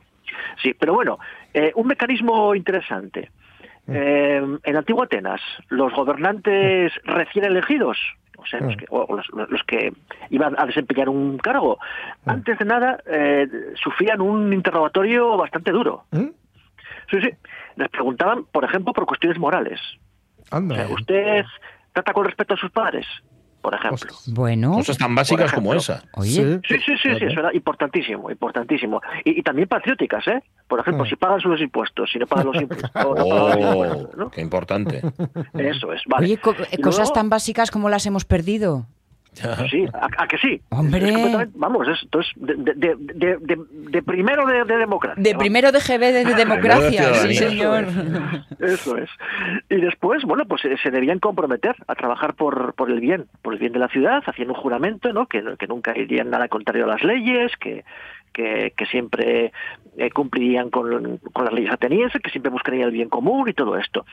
[0.64, 1.20] Sí, pero bueno,
[1.54, 3.30] eh, un mecanismo interesante.
[3.88, 3.92] Mm.
[3.96, 7.98] Eh, en Antigua Atenas, los gobernantes recién elegidos,
[8.38, 8.78] o sea, los Mm.
[8.78, 9.92] que, o los, los que
[10.30, 11.78] iban a desempeñar un cargo,
[12.26, 12.30] Mm.
[12.30, 13.48] antes de nada eh,
[13.82, 16.04] sufrían un interrogatorio bastante duro.
[16.12, 16.28] ¿Mm?
[17.12, 17.30] Sí, sí.
[17.78, 19.80] Les preguntaban, por ejemplo, por cuestiones morales.
[20.52, 20.76] Anda.
[20.76, 21.44] sea, ¿usted
[21.94, 23.06] trata con respeto a sus padres?
[23.62, 24.14] Por ejemplo.
[24.28, 26.04] Bueno, Cosas tan básicas como esa.
[26.14, 26.60] oye, Sí.
[26.70, 29.02] Sí, sí, sí, sí, eso era importantísimo, importantísimo.
[29.26, 30.42] Y, y también patrióticas, ¿eh?
[30.70, 31.08] Por ejemplo, Mm.
[31.08, 32.92] si pagan sus impuestos, si no pagan los impuestos.
[33.06, 34.30] o no pagan los Oh, impuestos, ¿no?
[34.32, 35.02] qué importante.
[35.56, 36.26] Eso es, vale.
[36.28, 38.86] oye, co- Y cosas luego- tan básicas como las hemos perdido.
[39.69, 40.62] Sí, ¿a, a que sí?
[40.69, 41.10] Hombre.
[41.10, 45.21] Es vamos, es, esto es de, de, de, de- de- de primero de, de democracia.
[45.21, 47.86] De primero de GB de, de democracia, sí señor.
[48.60, 49.10] Eso es.
[49.69, 53.54] Y después, bueno, pues eh, se debían comprometer a trabajar por, por el bien, por
[53.54, 55.28] el bien de la ciudad, haciendo un juramento, ¿no?
[55.28, 57.84] Que, que nunca irían nada contrario a las leyes, que,
[58.34, 59.52] que, que siempre
[59.97, 63.78] eh, cumplirían con, con las leyes atenienses, que siempre buscarían el bien común y todo
[63.78, 64.06] esto.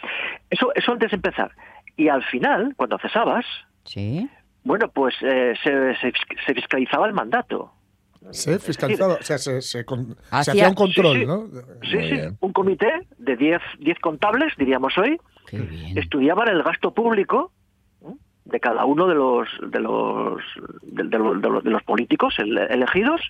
[0.51, 1.51] Eso, eso antes de empezar.
[1.97, 3.45] Y al final, cuando cesabas,
[3.85, 4.29] Sí.
[4.65, 6.13] Bueno, pues eh, se, se,
[6.47, 7.71] se fiscalizaba el mandato.
[8.31, 11.27] Se fiscalizaba, o sea, se, se, con- se Hacía- un control, Sí, sí.
[11.27, 11.47] ¿no?
[11.83, 12.39] Sí, Muy sí, bien.
[12.41, 15.19] un comité de 10 10 contables, diríamos hoy,
[15.95, 17.53] estudiaban el gasto público
[18.47, 20.41] de cada uno de los de los
[20.83, 23.21] de, de los, de los- de los políticos ele- elegidos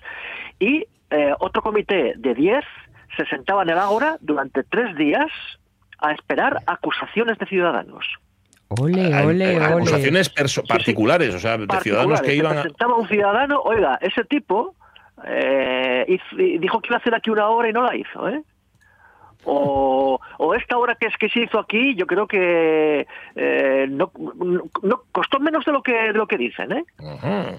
[0.59, 2.63] y eh, otro comité de 10
[3.17, 5.27] se sentaba en el ágora durante tres días
[5.99, 8.05] a esperar acusaciones de ciudadanos.
[8.69, 9.65] Ole, Hay- ole, ole.
[9.65, 12.61] Acusaciones perso- particulares, o sea, de ciudadanos que Se iban a...
[12.63, 14.73] presentaba un ciudadano, oiga, ese tipo
[15.25, 16.05] eh,
[16.59, 18.41] dijo que iba a hacer aquí una hora y no la hizo, ¿eh?
[19.47, 24.11] O, o esta hora que es que se hizo aquí, yo creo que eh, no,
[24.17, 26.83] no- no- costó menos de lo que de lo que dicen, ¿eh?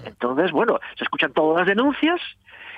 [0.05, 2.19] Entonces, bueno, se escuchan todas las denuncias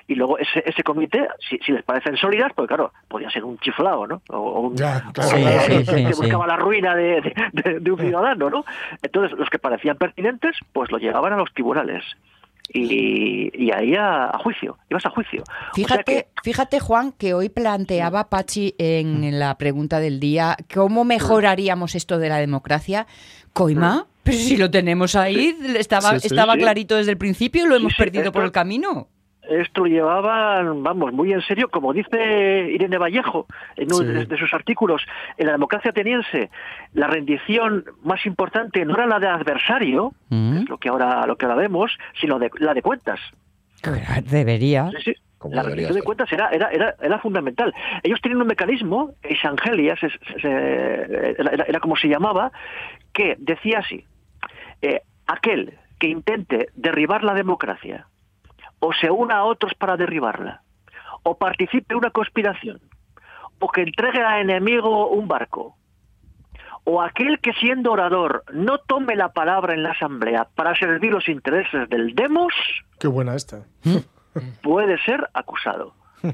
[0.10, 3.58] y luego ese, ese comité, si, si les parecen sólidas, pues claro, podía ser un
[3.60, 4.22] chiflado, ¿no?
[4.30, 5.30] O, o un, Ya, claro.
[5.30, 6.22] o Sí, que- sí, sí, que sí.
[6.22, 8.66] buscaba la ruina de, de- de- de un ciudadano, ¿no?
[9.02, 12.04] Entonces, los que parecían pertinentes, pues lo llevaban a los tribunales.
[12.72, 15.42] Y, y ahí a, a juicio, ibas a juicio.
[15.42, 20.56] O sea Fíjate, que- fíjate, Juan, que hoy planteaba Pachi en la pregunta del día
[20.74, 23.08] cómo mejoraríamos esto de la democracia.
[23.54, 26.60] Coima, pero si lo tenemos ahí, estaba, Sí, sí, estaba sí.
[26.60, 29.08] clarito desde el principio y lo hemos sí, perdido por el camino.
[29.50, 34.06] Esto lo llevaban, vamos, muy en serio, como dice Irene Vallejo en uno Sí.
[34.06, 35.02] de, de sus artículos,
[35.38, 36.50] en la democracia ateniense,
[36.94, 40.52] la rendición más importante no era la de adversario, Mm.
[40.54, 43.20] que es lo que ahora lo que ahora vemos, sino de, la de cuentas.
[44.30, 44.90] Debería.
[44.98, 45.16] Sí, sí.
[45.50, 47.74] La rendición de cuentas era, era, era, era fundamental.
[48.04, 49.98] Ellos tenían un mecanismo, Angelias,
[50.44, 52.52] era, era- era como se llamaba,
[53.14, 54.04] que decía así,
[54.82, 58.06] eh, aquel que intente derribar la democracia,
[58.80, 60.64] o se una a otros para derribarla,
[61.24, 62.82] o participe en una conspiración,
[63.60, 65.76] o que entregue al enemigo un barco,
[66.84, 71.28] o aquel que siendo orador no tome la palabra en la asamblea para servir los
[71.28, 72.54] intereses del demos,
[73.00, 73.66] Qué buena esta.
[74.64, 75.94] puede ser acusado.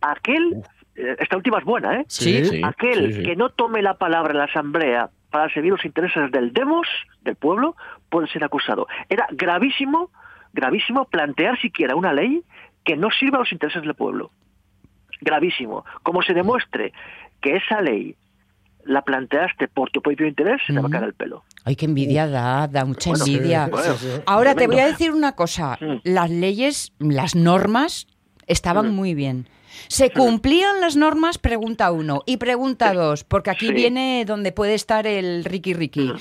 [0.00, 0.62] Aquel,
[0.96, 2.04] eh, esta última es buena, ¿eh?
[2.08, 2.44] Sí.
[2.44, 3.22] Sí, Aquel sí, sí.
[3.22, 6.86] que no tome la palabra en la asamblea para servir los intereses del demos,
[7.22, 7.74] del pueblo,
[8.08, 8.86] puede ser acusado.
[9.08, 10.10] Era gravísimo,
[10.54, 12.42] gravísimo plantear siquiera una ley
[12.84, 14.30] que no sirva a los intereses del pueblo.
[15.20, 15.84] Gravísimo.
[16.02, 16.92] Como se demuestre
[17.40, 18.16] que esa ley
[18.84, 21.42] la planteaste por tu propio interés, se te va a caer el pelo.
[21.64, 23.68] Ay, qué envidia da, da mucha Bueno, envidia.
[23.70, 24.22] bueno, sí, sí.
[24.26, 25.78] Ahora te voy a decir una cosa.
[26.02, 28.06] Las leyes, las normas
[28.46, 29.48] estaban muy bien.
[29.88, 31.38] ¿Se cumplían las normas?
[31.38, 32.22] Pregunta uno.
[32.26, 33.72] Y pregunta dos, porque aquí Sí.
[33.72, 36.12] viene donde puede estar el Ricky Ricky.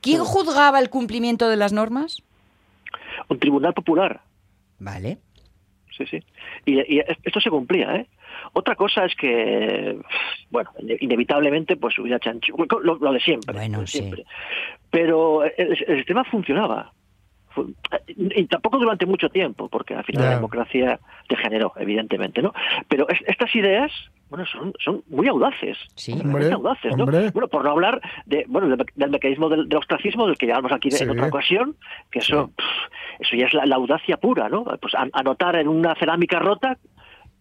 [0.00, 2.22] ¿Quién juzgaba el cumplimiento de las normas?
[3.28, 4.20] Un tribunal popular.
[4.78, 5.18] Vale.
[5.96, 6.22] Sí, sí.
[6.66, 8.06] Y, y esto se cumplía, ¿eh?
[8.52, 9.98] Otra cosa es que,
[10.50, 13.54] bueno, ine- inevitablemente, pues hubiera chanchu, lo, lo de siempre.
[13.54, 13.98] Bueno, lo de sí.
[13.98, 14.24] siempre.
[14.90, 16.92] Pero el, el sistema funcionaba.
[18.08, 20.28] Y tampoco durante mucho tiempo, porque al final Ya.
[20.30, 22.52] la democracia degeneró, evidentemente, ¿no?
[22.88, 23.90] Pero es- estas ideas,
[24.28, 25.76] bueno, son, son muy audaces.
[25.94, 26.12] Sí.
[26.12, 27.04] Hombre, muy audaces, ¿no?
[27.04, 27.30] hombre.
[27.30, 30.72] Bueno, por no hablar de, bueno, del, del mecanismo del, del ostracismo, del que hablamos
[30.72, 31.04] aquí Sí.
[31.04, 31.76] en otra ocasión,
[32.10, 32.66] que eso, pff,
[33.20, 34.64] eso ya es la, la audacia pura, ¿no?
[34.64, 36.78] Pues an- anotar en una cerámica rota,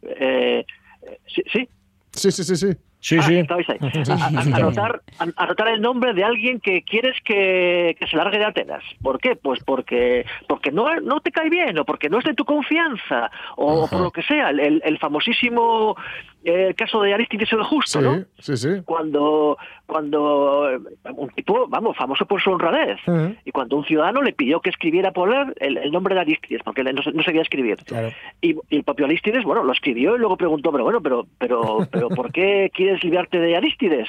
[0.03, 0.65] eh,
[1.01, 1.69] eh, sí, sí,
[2.11, 2.67] Sí, sí, sí,
[3.05, 3.15] sí.
[3.15, 3.35] Sí, Ah, sí.
[3.37, 3.77] estabais ahí.
[4.09, 8.39] A- a- anotar, an- anotar el nombre de alguien que quieres que, que se largue
[8.39, 8.83] de Atenas.
[9.01, 9.35] ¿Por qué?
[9.35, 13.29] Pues porque porque no, no te cae bien, o porque no es de tu confianza,
[13.57, 14.49] o por lo que sea.
[14.49, 15.95] El, el- famosísimo
[16.43, 18.23] eh, caso de Aristides el Justo, Sí, ¿no?
[18.39, 18.69] sí, sí.
[18.85, 20.79] Cuando, cuando eh,
[21.15, 23.35] un tipo, vamos, famoso por su honradez, Ujú.
[23.45, 26.61] y cuando un ciudadano le pidió que escribiera por él el, el nombre de Aristides,
[26.63, 27.77] porque no, no sabía escribir.
[27.85, 28.09] Claro.
[28.41, 31.79] Y, y el propio Aristides, bueno, lo escribió y luego preguntó, pero bueno, pero, pero,
[31.91, 34.07] pero ¿por qué quieres librarte de Aristides?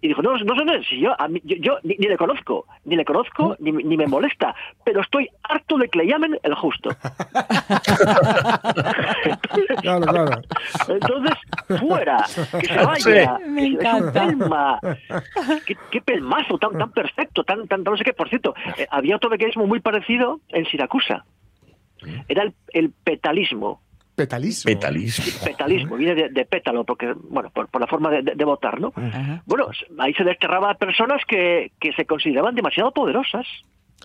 [0.00, 2.66] Y dijo, no, no sé, si yo, a mí- yo, yo ni, ni le conozco,
[2.84, 6.54] ni le conozco, ni, ni me molesta, pero estoy harto de que le llamen el
[6.54, 6.90] justo.
[9.82, 10.42] Claro, claro.
[10.88, 11.36] Entonces,
[11.80, 12.24] fuera,
[12.60, 13.38] que se vaya.
[13.46, 14.12] Me Es un encanta.
[14.26, 14.80] pelma.
[15.66, 18.12] Qué, qué pelmazo, tan, tan perfecto, tan, tan, no sé qué.
[18.12, 21.24] Por cierto, eh, había otro mecanismo muy parecido en Siracusa.
[22.28, 23.80] Era el, el petalismo.
[24.24, 24.68] Petalismo.
[24.72, 25.24] Petalismo.
[25.44, 28.92] Petalismo, viene de, de pétalo, porque, bueno, por, por la forma de, de- votar, ¿no?
[28.96, 29.42] Ajá.
[29.46, 33.46] Bueno, ahí se desterraba a personas que, que se consideraban demasiado poderosas.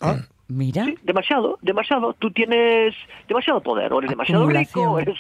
[0.02, 0.18] Ah,
[0.50, 0.84] Mira.
[0.86, 2.14] Sí, demasiado, demasiado.
[2.14, 2.94] Tú tienes
[3.28, 3.92] demasiado poder.
[3.94, 5.18] O eres demasiado rico, o eres,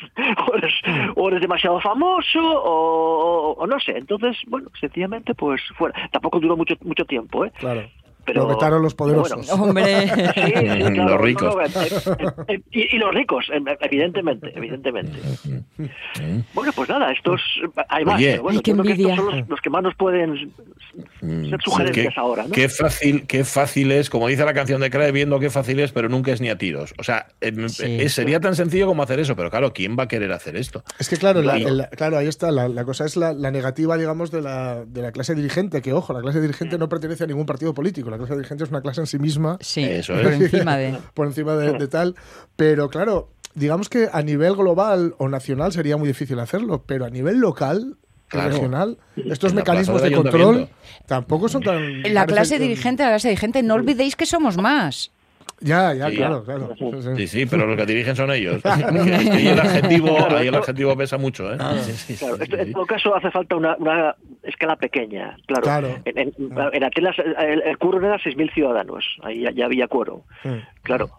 [0.47, 0.73] o eres,
[1.15, 3.97] o eres demasiado famoso, o, o no sé.
[3.97, 6.10] Entonces, bueno, sencillamente, pues fuera.
[6.12, 7.51] Tampoco duró mucho mucho tiempo, ¿eh?
[7.58, 7.89] Claro.
[8.25, 9.47] Pero, Lo vetaron los poderosos.
[9.47, 9.63] bueno.
[9.63, 9.83] Hombre.
[10.33, 11.55] Sí, sí, claro, Los ricos.
[11.55, 15.17] no, eh, eh, eh, y, y los ricos, eh, evidentemente, evidentemente.
[16.53, 17.41] Bueno, pues nada, estos
[17.89, 18.31] hay más, Oye.
[18.31, 20.51] pero bueno, creo que estos son los, los que más nos pueden
[21.21, 22.51] Mm, ser sí, sugerencias qué- ahora, ¿no?
[22.51, 25.91] Qué fácil, qué fácil es, como dice la canción de Crae, viendo qué fácil es,
[25.91, 26.93] pero nunca es ni a tiros.
[26.99, 27.83] O sea, em, Sí.
[28.01, 30.83] eh, sería tan sencillo como hacer eso, pero claro, ¿quién va a querer hacer esto?
[30.99, 31.67] Es que claro, la- Claro.
[31.69, 32.51] el- claro ahí está.
[32.51, 35.81] La, la cosa es la, la negativa, digamos, de la, de la clase dirigente.
[35.81, 38.12] Que ojo, la clase dirigente no pertenece a ningún partido político.
[38.13, 39.58] La clase dirigente es una clase en sí misma.
[39.62, 40.41] Sí, Eso por es.
[40.41, 40.97] encima de.
[41.13, 42.15] por encima de, de tal.
[42.56, 47.10] Pero claro, digamos que a nivel global o nacional sería muy difícil hacerlo, pero a
[47.10, 47.97] nivel local
[48.28, 48.49] Claro.
[48.49, 50.67] regional, estos mecanismos de control
[51.06, 52.02] tampoco son tan...
[52.13, 55.12] La clase dirigente, la clase dirigente, no olvidéis que somos más.
[55.63, 56.15] Ya, ya, Sí.
[56.17, 56.76] claro, claro.
[57.15, 57.45] Sí, sí.
[57.45, 58.62] Pero los que dirigen son ellos.
[58.65, 61.58] Ahí el adjetivo, Claro, ahí el esto- adjetivo pesa mucho, ¿eh?
[61.84, 62.62] Sí, sí, Claro, sí, esto- sí.
[62.63, 65.63] en todo caso hace falta una, una escala pequeña, claro.
[65.63, 65.88] Claro.
[66.06, 66.34] En, en,
[66.73, 70.21] en Atenas el, el quórum era 6.000 ciudadanos, ahí ya, ya había quórum.
[70.84, 71.10] Claro,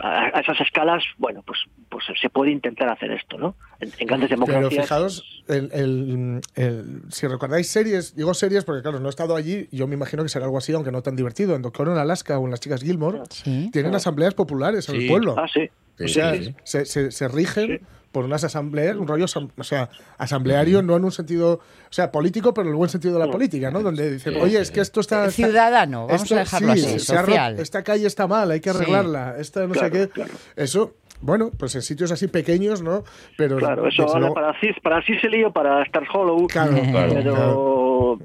[0.00, 1.58] a, a esas escalas, bueno, pues
[1.90, 3.56] pues se puede intentar hacer esto, ¿no?
[3.80, 4.84] En, en grandes Pero democracias.
[4.84, 9.68] fijaos, el, el- el- si recordáis series, digo series porque claro, no he estado allí,
[9.72, 11.56] yo me imagino que será algo así, aunque no tan divertido.
[11.56, 13.70] En Doctor en Alaska o en Las Chicas Gilmore, Sí.
[13.88, 15.34] Tienen asambleas populares en el pueblo.
[15.38, 15.68] Ah, sí.
[16.02, 16.32] O sea,
[16.64, 17.80] se, se- se rigen
[18.12, 21.60] por unas asambleas, un rollo, o sea, asambleario no en un sentido, o
[21.92, 23.82] sea, político, pero en el buen sentido de la política, ¿no?
[23.82, 25.26] Donde dicen, Sí, oye, es que esto está...
[25.26, 27.58] está- Ciudadano, vamos esto- a dejarlo sí, así, social.
[27.60, 28.76] esta calle está mal, hay que Sí.
[28.76, 30.08] arreglarla, esta no Claro, sé qué.
[30.08, 30.32] claro.
[30.56, 33.04] Eso, bueno, pues en sitios así pequeños, ¿no?
[33.36, 37.12] Pero Claro, eso ahora luego- para, Cis, para Sicily o para Stars Hollow, Claro, Claro,
[37.14, 37.34] pero,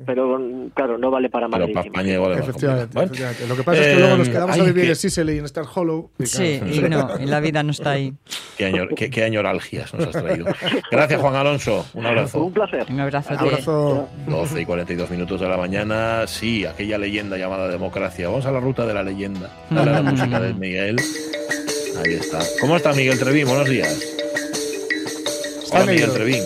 [0.06, 0.40] pero
[0.74, 1.74] claro, no vale para Pero Madrid.
[1.74, 3.06] para España igual Efectivamente, complicado.
[3.06, 3.48] efectivamente.
[3.48, 5.38] Lo que pasa es que luego nos Eh, quedamos a vivir qué- en Sicily y
[5.40, 6.10] en Star Hollow.
[6.20, 8.14] y Sí, claro, y no, y la vida no está ahí.
[8.58, 10.46] Qué, añor- qué- qué añoralgias nos has traído.
[10.92, 11.86] Gracias, Juan Alonso.
[11.96, 12.44] Un abrazo.
[12.44, 12.86] Un placer.
[12.90, 13.34] Un abrazo.
[13.38, 14.08] Abrazo.
[14.28, 16.28] 12 y 42 minutos de la mañana.
[16.28, 18.28] Sí, aquella leyenda llamada democracia.
[18.28, 19.50] Vamos a la ruta de la leyenda.
[19.72, 20.98] Dale a la música de Miguel.
[22.06, 22.40] Ahí está.
[22.62, 23.48] ¿Cómo está Miguel Trevín?
[23.48, 23.92] Buenos días.
[25.64, 26.12] Está Hola, Miguel.
[26.14, 26.44] Trevín.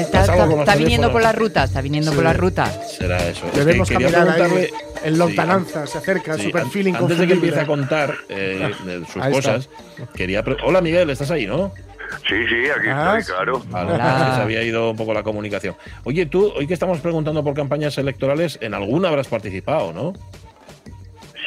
[0.00, 2.66] Está, está- está viniendo por la ruta, está viniendo por la ruta.
[2.82, 3.46] Será eso.
[3.46, 4.68] Es que Debemos caminar ahí
[5.04, 9.06] en lontananza, se acerca, Sí, super feeling Antes de que empiece a contar eh, de
[9.06, 9.52] sus Ahí está.
[9.54, 9.68] cosas,
[10.14, 10.42] quería.
[10.64, 11.72] Hola Miguel, ¿estás ahí, no?
[12.28, 13.62] Sí, sí, aquí Ah, estoy, claro.
[13.68, 14.32] Vale, Hola.
[14.36, 15.74] se había ido un poco la comunicación.
[16.04, 20.12] Oye, tú, hoy que estamos preguntando por campañas electorales, en alguna habrás participado, ¿no?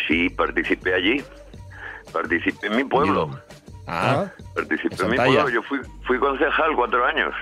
[0.08, 1.24] Sí, participé allí.
[2.12, 3.40] Participé en mi pueblo.
[3.92, 5.50] Ah, Participé En mi pueblo.
[5.50, 7.34] Yo fui, fui concejal cuatro años.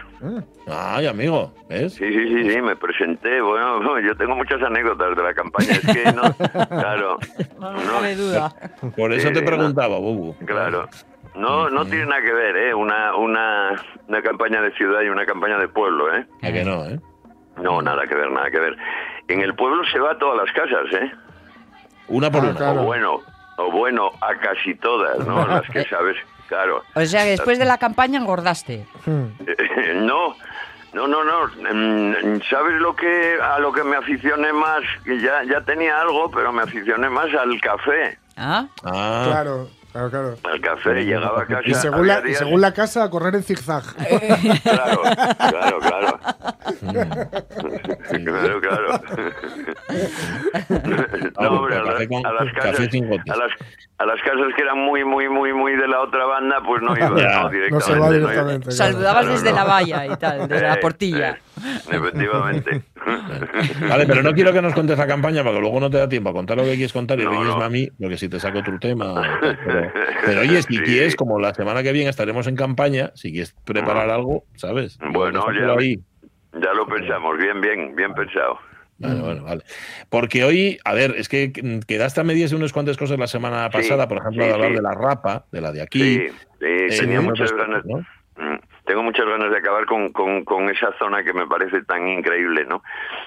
[0.68, 1.94] ay, amigo, ¿ves?
[1.96, 3.42] Sí, sí, sí, sí, me presenté.
[3.42, 5.72] Bueno, yo tengo muchas anécdotas de la campaña.
[5.74, 6.22] Es que no,
[6.70, 7.18] claro,
[7.60, 8.54] No cabe duda.
[8.96, 9.46] Por eso Sí, te no.
[9.48, 10.36] preguntaba, Bubu.
[10.46, 10.88] claro.
[11.36, 12.74] No, no tiene nada que ver, ¿eh?
[12.74, 13.76] Una, una,
[14.08, 16.26] una campaña de ciudad y una campaña de pueblo, ¿eh?
[16.42, 17.00] ¿A que no, eh?
[17.62, 18.76] No, nada que ver, nada que ver.
[19.28, 21.12] En el pueblo se va a todas las casas, ¿eh?
[22.08, 22.56] Una por Ah, una.
[22.56, 22.82] claro.
[22.82, 23.20] O bueno,
[23.58, 25.46] o bueno, a casi todas, ¿no?
[25.48, 26.16] Las que sabes,
[26.48, 26.84] claro.
[26.96, 28.86] O sea, que después de la campaña engordaste.
[29.06, 29.28] Hmm.
[30.06, 30.36] no,
[30.94, 31.48] no, no, no.
[31.74, 34.82] Mm, ¿Sabes lo que a lo que me aficioné más?
[35.06, 38.18] Que ya, ya tenía algo, pero me aficioné más al café.
[38.38, 38.68] ¿Ah?
[38.84, 40.36] Ah, Claro, claro, claro.
[40.44, 41.62] Al café, llegaba a casa.
[41.66, 43.84] Y según, la, y según la casa, a correr en zigzag.
[44.64, 45.02] Claro,
[45.38, 46.20] claro, claro.
[48.08, 49.02] Claro, claro.
[51.40, 52.08] No, hombre, a, las- a
[52.54, 52.90] casas,
[53.30, 53.52] a las,
[54.00, 56.94] a las casas que eran muy, muy, muy, muy de la otra banda, pues no
[56.98, 57.70] iba, no, directamente.
[57.72, 58.10] No se va iba.
[58.12, 58.70] directamente.
[58.70, 58.72] claro.
[58.94, 59.56] Saludabas Claro, desde no.
[59.56, 61.30] la valla y tal, desde la portilla.
[61.32, 61.38] eh,
[61.90, 62.84] efectivamente.
[63.90, 66.30] Vale, pero no quiero que nos cuentes la campaña porque luego no te da tiempo
[66.30, 67.32] a contar lo que quieres contar y no.
[67.64, 69.16] a mí, porque si te saco otro tema.
[69.66, 69.92] Pero,
[70.26, 70.84] pero oye, si Sí.
[70.84, 74.98] quieres, como la semana que viene estaremos en campaña, si quieres preparar algo, ¿sabes?
[75.12, 76.00] Bueno, Déjatelo ya- ahí.
[76.54, 78.60] Ya lo pensamos, bien, bien, bien pensado.
[79.00, 79.64] Bueno, vale.
[80.10, 83.28] Porque hoy, a ver, es que mm, quedaste a medias de unas cuantas cosas la
[83.28, 84.76] semana Sí, pasada, por ejemplo, sí, de hablar sí.
[84.76, 86.28] de la rapa, de la de aquí.
[86.62, 87.84] Eh, tenía y muchas otras ganas.
[87.84, 88.06] cosas,
[88.38, 88.54] ¿no?
[88.54, 92.08] Mm, Tengo muchas ganas de acabar con, con, con esa zona que me parece tan
[92.08, 92.84] increíble, ¿no?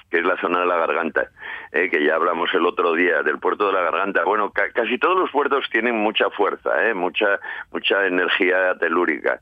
[0.08, 1.28] Que es la zona de la garganta,
[1.72, 4.24] eh, que ya hablamos el otro día del puerto de la garganta.
[4.24, 6.94] Bueno, ca- casi todos los puertos tienen mucha fuerza, ¿eh?
[6.94, 7.38] Mucha,
[7.72, 9.40] mucha energía telúrica.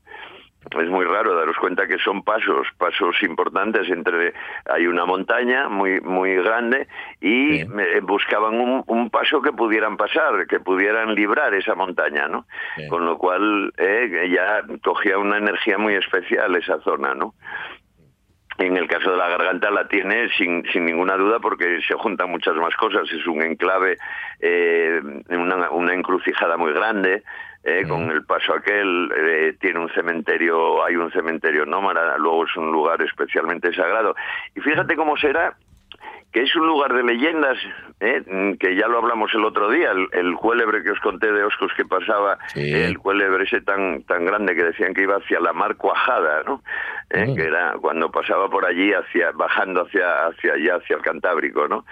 [0.79, 4.35] Es muy raro daros cuenta que son pasos, pasos importantes entre
[4.69, 6.89] hay una montaña muy muy grande
[7.21, 7.67] y Sí.
[7.79, 12.47] eh, buscaban un, un paso que pudieran pasar, que pudieran librar esa montaña, ¿no?
[12.91, 17.35] Con lo cual eh, ya cogía una energía muy especial esa zona, ¿no?
[18.59, 22.29] En el caso de la garganta la tiene sin, sin ninguna duda porque se juntan
[22.31, 23.09] muchas más cosas.
[23.13, 23.97] Es un enclave,
[24.41, 27.23] eh, una, una encrucijada muy grande.
[27.65, 32.57] Eh, con el paso aquel, eh, tiene un cementerio, hay un cementerio nómada, luego es
[32.57, 34.15] un lugar especialmente sagrado.
[34.55, 35.57] Y fíjate cómo será
[36.33, 37.57] que es un lugar de leyendas,
[38.01, 38.23] ¿eh?
[38.27, 41.43] Mm, que ya lo hablamos el otro día, el, el cuélebre que os conté de
[41.45, 42.73] Oscos que pasaba, Sí.
[42.75, 46.63] el cuélebre ese tan tan grande que decían que iba hacia la mar Cuajada, ¿no?
[47.11, 47.27] ¿Eh?
[47.29, 47.35] Mm.
[47.37, 51.85] Que era cuando pasaba por allí, hacia bajando hacia hacia allá, hacia el Cantábrico, ¿no?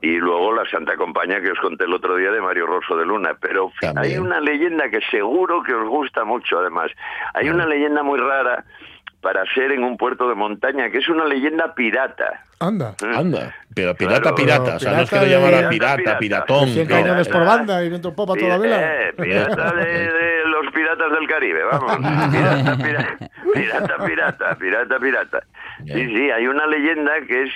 [0.00, 3.04] Y luego la Santa Compañía que os conté el otro día de Mario Rosso de
[3.06, 3.36] Luna.
[3.40, 6.90] Pero hay una leyenda que seguro que os gusta mucho, además.
[7.34, 8.64] Hay una leyenda muy rara
[9.24, 12.42] para ser en un puerto de montaña, que es una leyenda pirata.
[12.60, 12.94] Anda.
[13.02, 14.34] Anda, pero pirata, Claro.
[14.36, 14.76] pirata.
[14.76, 16.44] O sea, no es que lo Pirata de- llamara Pirata, pirata, pirata.
[16.46, 16.68] piratón.
[16.68, 16.94] 100 no.
[16.94, 18.78] cañones por eh, banda y viento en popa toda la Pi- vela.
[19.08, 21.96] eh, pirata de, de los piratas del Caribe, vamos.
[22.32, 23.18] Pirata, pira-
[23.54, 25.40] pirata, pirata, pirata, pirata.
[25.86, 27.50] Sí, sí, hay una leyenda que es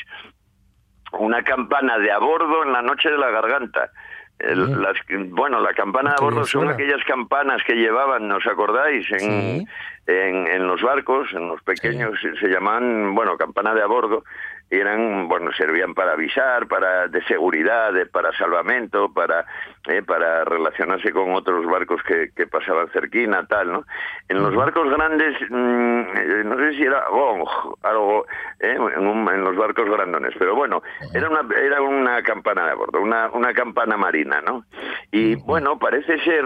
[1.13, 3.91] una campana de a bordo en la noche de la garganta.
[4.39, 4.97] El- las,
[5.31, 9.11] bueno, la campana de bordo son aquellas campanas que llevaban, ¿os acordáis?
[9.13, 9.67] En, Sí.
[10.07, 14.25] en, en los barcos, en los pequeños, se- se llamaban, bueno, campana de a bordo,
[14.71, 19.45] eran, bueno, servían para avisar, para de seguridad, de- para salvamento, para
[19.89, 23.85] eh, para relacionarse con otros barcos que, que pasaban cerquina, tal, ¿no?
[24.29, 27.49] En los barcos grandes, mm, eh, no sé si era gong,
[27.83, 28.27] algo,
[28.61, 30.83] eh, en, un- en los barcos grandones, pero bueno,
[31.15, 34.65] era una, era una campana de bordo, una, una campana marina, ¿no?
[35.11, 36.45] Y bueno, parece ser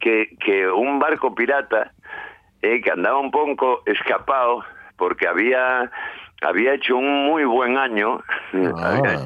[0.00, 1.92] que, que un barco pirata
[2.62, 4.64] eh, que andaba un poco escapado
[4.96, 5.90] porque había
[6.42, 8.20] había hecho un muy buen año
[8.76, 8.98] Ah.
[8.98, 9.18] había-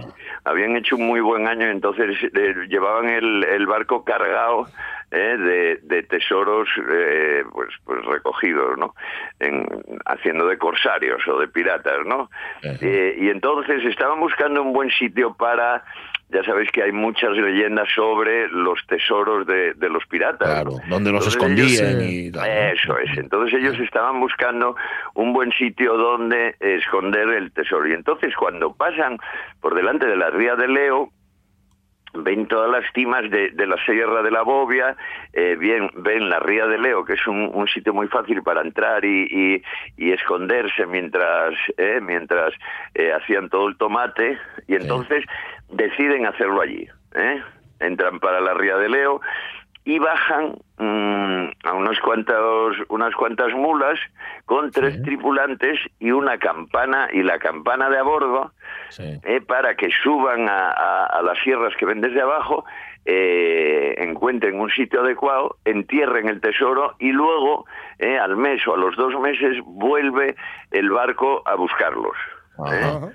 [0.45, 4.67] habían hecho un muy buen año entonces eh, llevaban el, el barco cargado
[5.11, 8.95] eh, de, de tesoros eh, pues pues recogidos no
[9.41, 9.67] en,
[10.05, 12.31] haciendo de corsarios o de piratas no.
[12.63, 15.83] Eh, y entonces estaban buscando un buen sitio para
[16.29, 20.97] ya sabéis que hay muchas leyendas sobre los tesoros de, de los piratas Claro, ¿no?
[20.97, 22.49] donde los Entonces escondían y tal.
[22.49, 22.55] ¿no?
[22.73, 23.17] eso es.
[23.19, 24.75] Entonces ellos estaban buscando
[25.15, 27.87] un buen sitio donde esconder el tesoro.
[27.89, 29.19] Y entonces cuando pasan
[29.61, 31.11] por delante de la ría de Leo,
[32.19, 34.97] ven todas las cimas de, de la Sierra de la Bobia,
[35.35, 38.63] eh, bien, ven la ría de Leo, que es un, un sitio muy fácil para
[38.63, 39.63] entrar y, y-
[39.99, 42.55] y esconderse mientras, eh, mientras
[42.95, 45.25] eh, hacían todo el tomate, y entonces
[45.71, 46.87] deciden hacerlo allí.
[47.15, 47.43] ¿eh?
[47.81, 49.21] Entran para la ría de Leo
[49.85, 53.99] y bajan mm, a unos cuantos, unas cuantas mulas
[54.45, 58.53] con tres tripulantes y una campana y la campana de a bordo
[58.89, 59.21] Sí.
[59.25, 62.65] eh, para que suban a, a- a las sierras que ven desde abajo,
[63.05, 67.67] eh, encuentren un sitio adecuado, entierren el tesoro y luego,
[67.99, 70.35] eh, al mes o a los dos meses, vuelve
[70.73, 72.17] el barco a buscarlos.
[72.73, 72.81] ¿eh?
[72.85, 73.09] Ajá.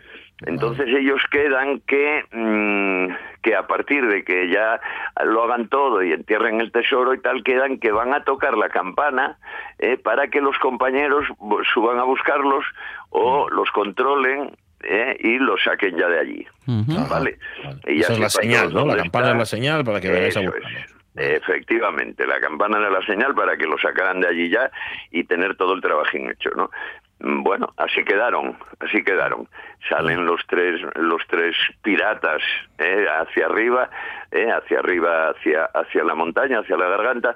[0.45, 4.80] Entonces ellos quedan que, mm, que a partir de que ya
[5.23, 8.69] lo hagan todo y entierren el tesoro y tal, quedan que van a tocar la
[8.69, 9.38] campana
[9.80, 11.25] eh, para que los compañeros
[11.73, 12.65] suban a buscarlos
[13.10, 14.51] o los controlen
[14.84, 16.47] eh, y los saquen ya de allí.
[16.65, 17.08] ¿Vale?
[17.10, 17.38] Vale.
[17.88, 18.86] Y ya Esa es la señal, ¿no?
[18.86, 19.34] La campana está.
[19.34, 21.01] es la señal para que veáis a buscarlos.
[21.13, 24.71] Efectivamente, la campana era la señal para que lo sacaran de allí ya
[25.12, 26.71] y tener todo el trabajín hecho, ¿no?
[27.22, 29.48] Mm, Bueno, así quedaron, así quedaron.
[29.90, 32.42] Salen los tres, los tres piratas
[32.80, 33.06] ¿eh?
[33.20, 33.90] hacia arriba,
[34.32, 34.50] ¿eh?
[34.52, 37.36] hacia arriba, hacia, hacia la montaña, hacia la garganta,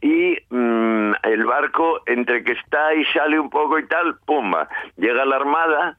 [0.00, 5.24] y mm, el barco, entre que está y sale un poco y tal, pumba, llega
[5.24, 5.96] la armada,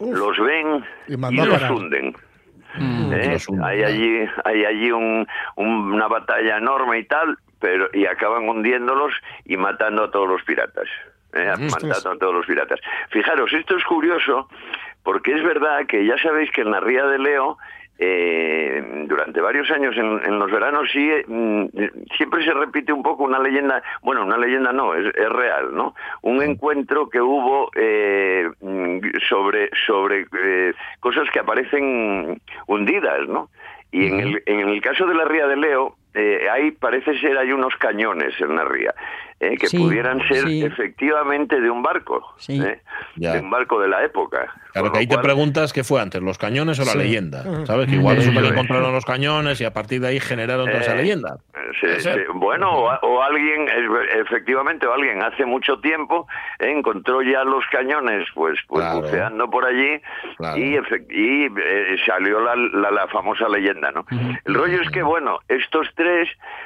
[0.00, 0.12] Uf.
[0.18, 2.14] los ven Y y, los hunden.
[2.76, 3.12] Mm.
[3.12, 3.28] ¿eh?
[3.32, 8.04] Los hunden, hay allí hay allí un- un- una batalla enorme y tal pero y
[8.04, 10.86] acaban hundiéndolos y matando a todos los piratas
[11.34, 11.54] ¿eh?
[11.58, 12.80] matando a todos los piratas.
[13.10, 14.48] Fijaros esto es curioso
[15.02, 17.58] porque es verdad que ya sabéis que en la ría de Leo
[17.96, 21.66] eh, durante varios años en, en los veranos sí mm,
[22.16, 25.94] siempre se repite un poco una leyenda bueno una leyenda no es, es real no
[26.22, 33.48] un encuentro que hubo eh, mm, sobre sobre eh, cosas que aparecen hundidas no
[33.92, 37.36] y en el, en el caso de la ría de Leo eh, hay parece ser
[37.38, 38.94] hay unos cañones en la ría
[39.40, 40.64] eh, que Sí, pudieran ser sí.
[40.64, 42.60] efectivamente de un barco Sí.
[42.62, 42.80] eh,
[43.16, 43.32] Ya.
[43.34, 46.36] de un barco de la época Claro, que ahí te preguntas qué fue antes, los
[46.38, 46.98] cañones o la Sí.
[46.98, 47.44] leyenda.
[47.64, 47.86] ¿Sabes?
[47.86, 50.80] Que igual Eso resulta que encontraron los cañones y a partir de ahí generaron toda
[50.80, 51.36] esa Eh, leyenda.
[52.34, 53.68] Bueno, o, alguien,
[54.20, 56.26] efectivamente, o alguien hace mucho tiempo
[56.58, 59.00] eh, encontró ya los cañones, pues, pues Claro.
[59.02, 60.00] buceando por allí
[60.36, 60.56] Claro.
[60.58, 64.04] y, efec- y, eh, salió la, la- la famosa leyenda, ¿no?
[64.44, 66.03] El rollo es que, bueno, estos tres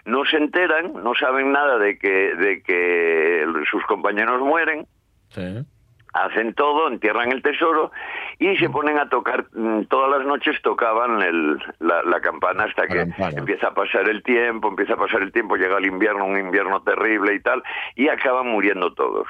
[0.04, 4.86] no se enteran, no saben nada de que, de que sus compañeros mueren,
[5.30, 5.58] Sí.
[6.14, 7.92] hacen todo, entierran el tesoro
[8.38, 12.86] y se ponen a tocar, mm, todas las noches tocaban el, la, la campana hasta
[12.86, 13.38] que campana.
[13.38, 16.80] empieza a pasar el tiempo, empieza a pasar el tiempo, llega el invierno, un invierno
[16.82, 17.62] terrible y tal,
[17.94, 19.26] y acaban muriendo todos.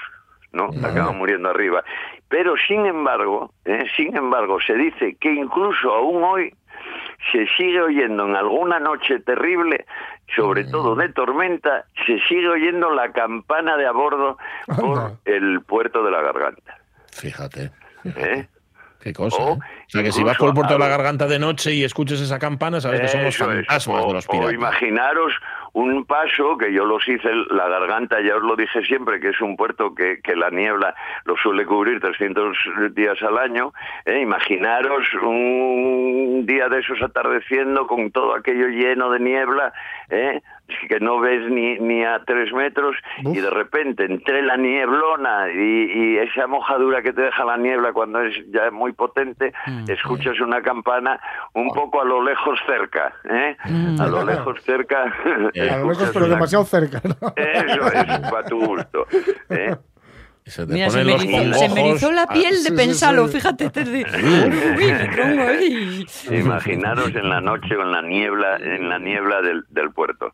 [0.51, 0.71] ¿no?
[0.83, 1.85] Acaban muriendo arriba.
[2.29, 3.85] Pero sin embargo, ¿eh?
[3.97, 6.55] sin embargo, se dice que incluso aún hoy
[7.33, 9.87] se sigue oyendo en alguna noche terrible,
[10.35, 15.19] sobre todo de tormenta, se sigue oyendo la campana de a bordo por Anda.
[15.25, 16.79] el puerto de la garganta.
[17.13, 17.71] Fíjate.
[18.05, 18.49] ¿eh?
[19.01, 19.43] Qué cosa.
[19.43, 19.59] O ¿eh?
[19.59, 22.21] O sea, que si vas por el puerto de la garganta de noche y escuches
[22.21, 24.53] esa campana, sabes que somos fantasmas O- de los O piratas.
[24.55, 25.33] imaginaros
[25.75, 29.41] un paso que yo los hice, la garganta, ya os lo dije siempre, que es
[29.41, 30.95] un puerto que, que la niebla
[31.25, 32.57] lo suele cubrir 300
[32.93, 33.73] días al año.
[34.05, 34.21] ¿eh?
[34.21, 39.73] Imaginaros un día de esos atardeciendo con todo aquello lleno de niebla,
[40.11, 40.41] ¿eh?
[40.89, 45.59] Que no ves ni, ni a tres metros y de repente entre la nieblona y,
[46.15, 49.53] y esa mojadura que te deja la niebla cuando es ya muy potente,
[49.89, 51.19] escuchas una campana
[51.55, 53.57] un poco a lo lejos cerca, ¿eh?
[53.99, 55.05] a lo lejos cerca.
[55.05, 57.01] A lo lejos, pero una- demasiado cerca.
[57.05, 57.33] ¿no?
[57.37, 59.07] Eso es, para tu gusto.
[59.51, 59.75] ¿eh?
[60.49, 62.71] Se te Mira, se ponen me, los erizó, se me erizó la a- piel de
[62.71, 63.35] sí, pensarlo, sí.
[63.35, 63.71] fíjate.
[63.71, 64.05] te de-
[64.79, 66.37] Uy, me.
[66.39, 70.33] Imaginaros en la noche o en la niebla, en la niebla del, del puerto.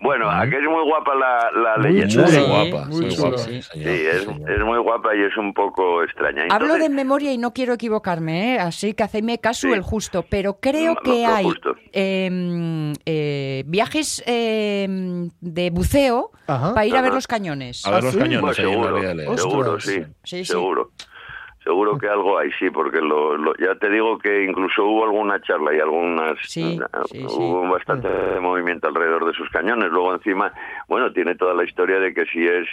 [0.00, 2.26] Bueno, aquí es muy guapa la, la Muy leyenda.
[2.46, 3.38] Guapa, muy guapa.
[3.38, 3.62] Sí.
[3.62, 6.42] señor, Sí, es, es muy guapa y es un poco extraña.
[6.50, 8.58] Hablo de Entonces, memoria y no quiero equivocarme, ¿eh?
[8.58, 9.72] así que hacedme caso Sí.
[9.72, 11.46] el justo, pero creo Lo- que hay
[11.92, 16.74] eh, eh, viajes eh, de buceo Ajá.
[16.74, 17.14] para ir a ver Ajá.
[17.16, 17.84] los cañones.
[17.86, 18.18] A ver ¿Ah, los sí?
[18.18, 18.56] cañones
[19.42, 20.02] Seguro, sí,
[20.44, 20.90] seguro.
[21.64, 25.40] Seguro que algo hay, sí, porque lo, lo- ya te digo que incluso hubo alguna
[25.42, 26.38] charla y algunas...
[26.44, 27.24] Sí, uh, sí, sí.
[27.28, 28.08] hubo bastante
[28.40, 29.90] movimiento alrededor de sus cañones.
[29.90, 30.52] Luego encima,
[30.86, 32.68] bueno, tiene toda la historia de que si es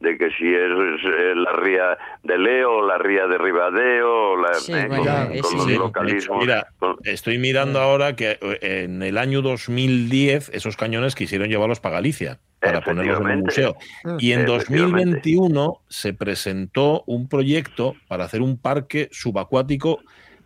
[0.00, 4.72] de que si es eh, la ría de Leo, la ría de Ribadeo, la, Sí,
[4.74, 5.74] eh, con, sí, los sí.
[5.74, 6.38] localismos.
[6.38, 11.80] mira, con- estoy mirando ahora que eh, en el año 2010 esos cañones quisieron llevarlos
[11.80, 13.76] para Galicia para ponerlos en un museo.
[13.78, 14.26] Efectivamente.
[14.26, 15.04] Y en Efectivamente.
[15.20, 20.00] 2021 se presentó un proyecto para hacer un parque subacuático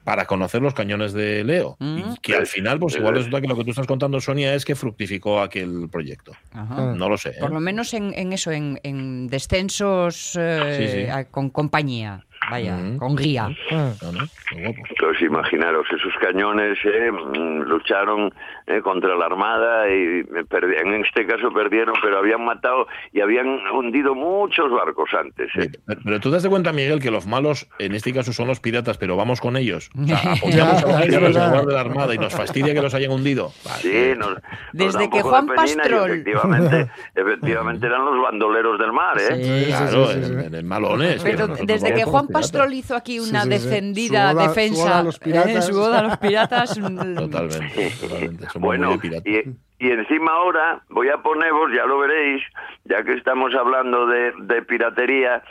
[0.04, 1.76] para conocer los cañones de Leo.
[1.78, 1.98] Mm.
[1.98, 4.64] Y que al final, pues igual resulta que lo que tú estás contando, Sonia, es
[4.64, 6.32] que fructificó aquel proyecto.
[6.52, 6.94] Ajá.
[6.94, 7.30] No lo sé.
[7.30, 7.34] ¿eh?
[7.40, 11.10] Por lo menos en, en eso, en, en descensos eh, Sí, sí.
[11.10, 12.98] a- con compañía, vaya, Mm.
[12.98, 13.48] con guía.
[13.72, 13.92] Ah.
[14.00, 14.82] Guapo.
[14.98, 18.32] Pues imaginaros, esos cañones eh, mm, lucharon
[18.66, 23.46] eh, contra la Armada y perdi- en este caso perdieron, pero habían matado y habían
[23.72, 25.48] hundido muchos barcos antes.
[25.56, 25.70] eh.
[25.86, 28.60] Pero, pero tú te das cuenta, Miguel, que los malos en este caso son los
[28.60, 29.90] piratas, pero vamos con ellos.
[30.00, 32.94] O sea, apoyamos Ya, a los lugar de la Armada y nos fastidia que los
[32.94, 33.52] hayan hundido.
[33.64, 33.82] Vale.
[33.82, 34.40] Sí, nos, nos
[34.72, 39.64] Desde que Juan de penina Pastrol- Efectivamente, efectivamente eran los bandoleros del mar, ¿eh?
[39.64, 39.66] Sí.
[39.70, 41.22] Claro, sí, sí, en, en malones.
[41.22, 42.50] Pero desde que Juan piratas.
[42.50, 43.64] Pastrol hizo aquí una Sí, sí, sí.
[43.68, 45.66] defendida Su su defensa, oda a los eh, piratas.
[45.66, 48.46] su oda a los piratas, Totalmente, totalmente.
[48.50, 49.36] Somos Bueno, y,
[49.78, 52.42] y encima ahora voy a poneros, ya lo veréis,
[52.84, 55.42] ya que estamos hablando de, de piratería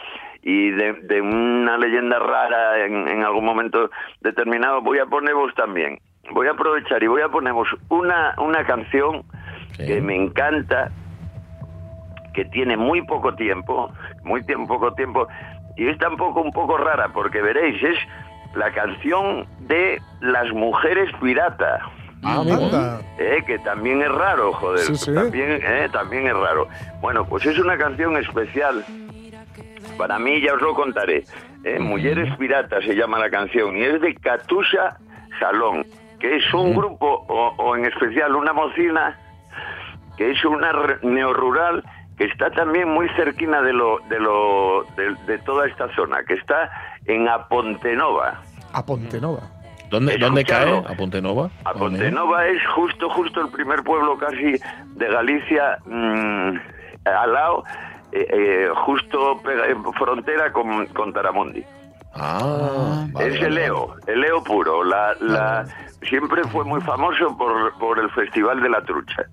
[0.41, 3.89] y de, de una leyenda rara en, en algún momento
[4.21, 5.99] determinado, voy a poneros también.
[6.32, 9.23] Voy a aprovechar y voy a poneros una, una canción
[9.77, 9.86] Sí.
[9.86, 10.91] que me encanta,
[12.34, 13.91] que tiene muy poco tiempo,
[14.23, 15.27] muy tiempo, poco tiempo,
[15.80, 17.97] y es tampoco un poco rara, porque veréis, es
[18.53, 21.80] la canción de las mujeres pirata.
[22.21, 22.41] Ah.
[22.41, 22.99] Anda.
[23.17, 24.82] Eh, que también es raro, joder.
[24.82, 25.13] Sí, sí.
[25.13, 26.67] También, eh, también es raro.
[26.99, 28.84] Bueno, pues es una canción especial.
[29.97, 31.23] Para mí ya os lo contaré.
[31.63, 34.97] Eh, Mujeres Piratas se llama la canción y es de Katusha
[35.39, 35.86] Salón,
[36.19, 39.17] que es un grupo, o, o en especial una mocina,
[40.17, 40.73] que es una
[41.03, 41.86] neorrural
[42.20, 46.36] que está también muy cerquina de lo de lo de, de toda esta zona, que
[46.36, 46.70] está
[47.05, 48.39] en Apontenova.
[48.74, 49.39] A Pontenova.
[49.89, 50.78] ¿Dónde, ¿Dónde cae?
[50.88, 51.49] ¿A Pontenova?
[51.65, 54.51] A Pontenova es justo, justo el primer pueblo casi
[54.95, 56.51] de Galicia, mm,
[57.05, 57.63] al lado,
[58.11, 61.63] eh, eh, justo pega- en frontera con, con Taramundi.
[62.13, 64.84] Ah, vale, es el Leo, el Leo puro.
[64.84, 65.65] La, la,
[66.07, 69.24] siempre fue muy famoso por, por el Festival de la Trucha.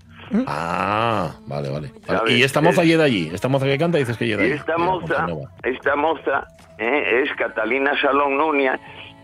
[0.46, 1.92] Ah, vale, vale.
[2.28, 3.30] Y esta moza Es- llega de allí.
[3.32, 4.52] Esta moza que canta dices que llega allí.
[4.52, 5.26] esta moza,
[5.62, 6.46] esta moza
[6.78, 8.78] eh, es Catalina Salón Nuña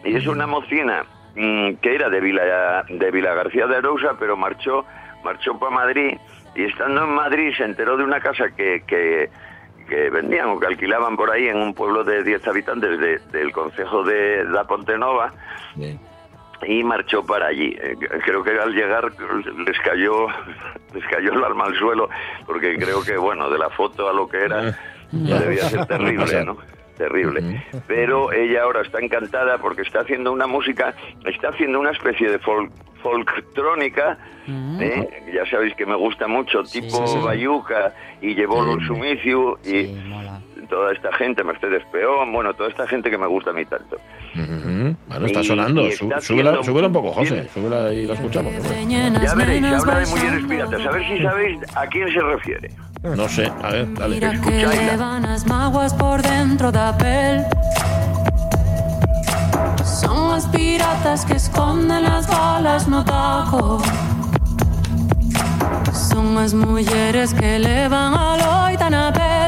[0.04, 4.36] y es una mocina mm, que era de Vila, de Vila García de Arousa, pero
[4.36, 4.84] marchó,
[5.24, 6.16] marchó para Madrid
[6.54, 9.30] y estando en Madrid se enteró de una casa que, que,
[9.88, 13.52] que vendían o que alquilaban por ahí en un pueblo de 10 habitantes de- del
[13.52, 15.32] concejo de Da Pontenova
[15.74, 15.98] Bien.
[16.66, 17.76] Y marchó para allí.
[17.80, 19.10] Eh, Creo que al llegar
[19.66, 20.26] les cayó,
[20.94, 22.08] les cayó el alma al suelo,
[22.46, 24.76] porque creo que, bueno, de la foto a lo que era,
[25.12, 25.38] Ya.
[25.40, 26.44] debía ser terrible.
[26.44, 26.56] ¿no?
[26.96, 27.64] terrible.
[27.88, 30.94] Pero ella ahora está encantada porque está haciendo una música,
[31.24, 32.70] está haciendo una especie de folk,
[33.02, 34.18] folktrónica,
[34.78, 35.08] ¿eh?
[35.34, 37.18] ya sabéis que me gusta mucho, tipo sí, sí.
[37.24, 39.86] Bayuca y llevó los Sumicio y
[40.72, 43.96] toda esta gente, Mercedes Peón, bueno, toda esta gente que me gusta a mí tanto.
[44.34, 44.96] Ujú.
[45.06, 45.80] Bueno, está Y- sonando.
[45.86, 47.46] y Sú- está súbela, un poco, José.
[47.52, 48.54] Súbela y la escuchamos.
[48.54, 48.86] hombre.
[48.88, 52.70] Ya veréis, habla de mujeres piratas, a ver si sabéis a quién se refiere.
[53.02, 54.14] No sé, a ver, dale.
[54.14, 57.44] Mira que levan as mágoas por dentro da pel
[59.84, 63.82] Son as piratas que esconden as balas no taco
[65.92, 69.41] Son as mulleres que levan a loita na pel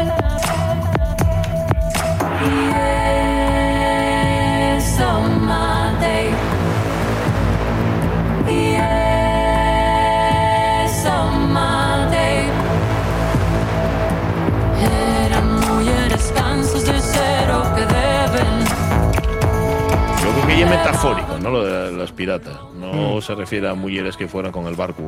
[20.67, 21.51] metafórico, ¿no?
[21.51, 22.57] Lo de las piratas.
[22.75, 25.03] No se refiere a mujeres que fueran con el barco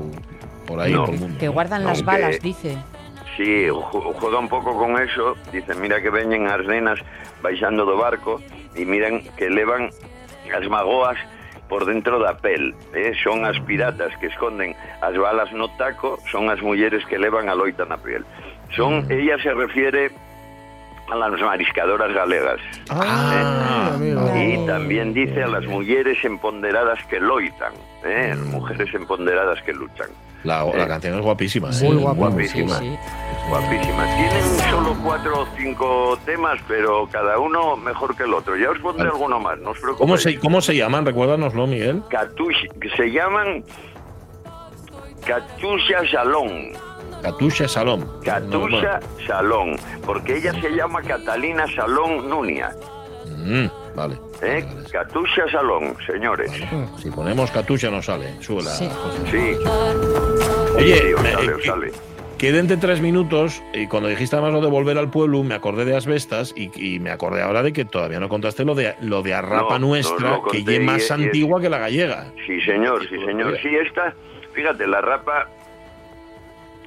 [0.66, 1.04] por ahí, No.
[1.06, 1.38] por el mundo.
[1.38, 2.76] Que guardan las Aunque- balas, dice.
[3.36, 6.98] Sí, juega un pouco con eso, dicen, mira que veñen as nenas
[7.44, 8.40] baixando do barco
[8.72, 9.92] e miran que levan
[10.48, 11.20] as magoas
[11.68, 12.72] por dentro da pel.
[12.96, 13.12] Eh?
[13.20, 14.72] Son as piratas que esconden
[15.04, 18.24] as balas no taco, son as mulleres que levan a loita na piel.
[18.72, 19.12] Son, mm.
[19.12, 20.10] ella se refiere
[21.10, 22.58] a las mariscadoras galegas.
[22.90, 24.30] Ah, amigo.
[24.36, 27.72] Y también dice a las mujeres empoderadas que loitan,
[28.04, 28.34] ¿eh?
[28.50, 30.08] mujeres empoderadas que luchan.
[30.44, 31.70] La, la canción es guapísima.
[31.70, 31.82] ¿eh?
[31.82, 31.96] Muy.
[32.02, 32.78] Guapísima.
[33.48, 34.04] Guapísima.
[34.16, 38.56] Tienen solo cuatro o cinco temas, pero cada uno mejor que el otro.
[38.56, 39.98] Ya os pondré alguno más, no os preocupéis.
[39.98, 41.04] ¿Cómo se, ¿Cómo se llaman?
[41.06, 42.02] Recuérdanoslo, Miguel.
[42.10, 43.64] Catush- se llaman
[45.26, 46.72] Katusha Salón.
[47.22, 48.04] Katusha Salom.
[48.22, 52.70] Katusha Salón, porque ella se llama Catalina Salón Nunia.
[53.38, 54.18] Mm, vale.
[54.42, 54.64] ¿eh?
[54.92, 56.50] Katusha Salón, señores.
[56.98, 58.40] Si ponemos Katusha no sale.
[58.42, 58.70] Súbela.
[58.70, 58.88] Sí.
[58.88, 59.30] José.
[59.30, 59.68] Sí.
[60.76, 61.92] Oye, Sí, os me- sale, eh, os sale.
[62.38, 65.86] Queden de tres minutos y cuando dijiste además lo de volver al pueblo me acordé
[65.86, 69.22] de Asbestas y, y me acordé ahora de que todavía no contaste lo de lo
[69.22, 72.26] de Arrapa No, nuestra no que es más y antigua que la gallega.
[72.46, 73.56] Sí, señor, sí, señor.
[73.62, 74.14] Sí, esta,
[74.52, 75.48] fíjate, la rapa,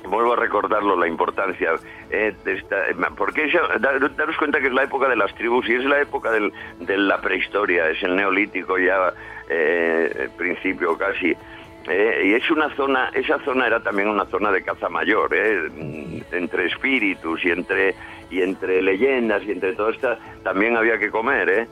[0.08, 1.72] vuelvo a recordarlo, la importancia
[2.10, 2.78] eh, de esta,
[3.18, 6.32] porque dar- daros cuenta que es la época de las tribus y es la época
[6.32, 9.14] del- de la prehistoria, es el neolítico ya,
[9.50, 11.36] eh, principio casi.
[11.88, 16.22] eh, y es una zona, esa zona era también una zona de caza mayor, eh,
[16.32, 17.95] entre espíritus y entre
[18.30, 21.68] y entre leyendas y entre todo esto, también había que comer, ¿eh?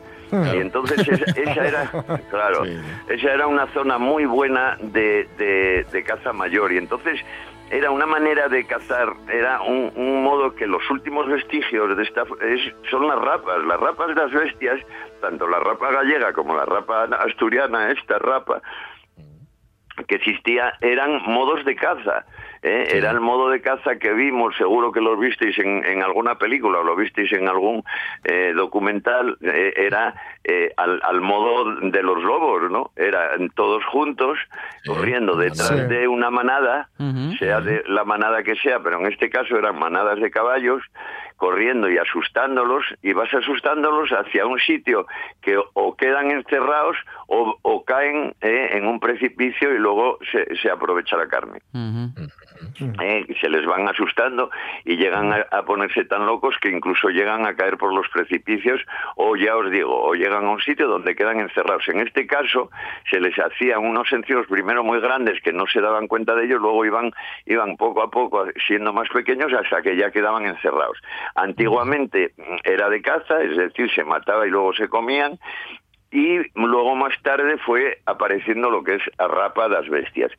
[0.56, 1.92] Y entonces esa, esa era,
[2.32, 2.64] claro,
[3.10, 7.20] esa era una zona muy buena de, de- de caza mayor y entonces
[7.70, 12.74] era una manera de cazar, era un, modo que los últimos vestigios de esta es-
[12.90, 14.80] son las rapas, las rapas de las bestias,
[15.22, 18.62] tanto la rapa gallega como la rapa asturiana, esta rapa,
[20.08, 22.26] que existía eran modos de caza.
[22.68, 22.98] ¿Eh?
[22.98, 26.80] Era el modo de caza que vimos, seguro que lo visteis en, en alguna película
[26.80, 27.84] o lo visteis en algún
[28.24, 30.14] eh, documental, eh, era
[30.44, 32.92] eh, al, al modo de los lobos, ¿no?
[32.96, 34.38] Eran todos juntos,
[34.86, 35.76] corriendo detrás Sí.
[35.88, 36.90] de una manada,
[37.40, 40.82] sea de la manada que sea, pero en este caso eran manadas de caballos,
[41.38, 45.06] corriendo y asustándolos, y vas asustándolos hacia un sitio
[45.42, 50.70] que o quedan encerrados o, o caen eh, en un precipicio y luego se, se
[50.70, 51.60] aprovecha la carne.
[53.02, 54.50] Eh, y se les van asustando
[54.84, 58.82] y llegan a, a ponerse tan locos que incluso llegan a caer por los precipicios
[59.16, 61.88] o ya os digo, o llegan a un sitio donde quedan encerrados.
[61.88, 62.70] En este caso
[63.10, 66.62] se les hacían unos encierros primero muy grandes que no se daban cuenta de ellos,
[66.62, 67.12] luego iban,
[67.46, 70.98] iban poco a poco siendo más pequeños hasta que ya quedaban encerrados.
[71.36, 75.40] Antiguamente era de caza, es decir, se mataba y luego se comían
[76.10, 80.32] y luego más tarde fue apareciendo lo que es Arrapa das Bestias.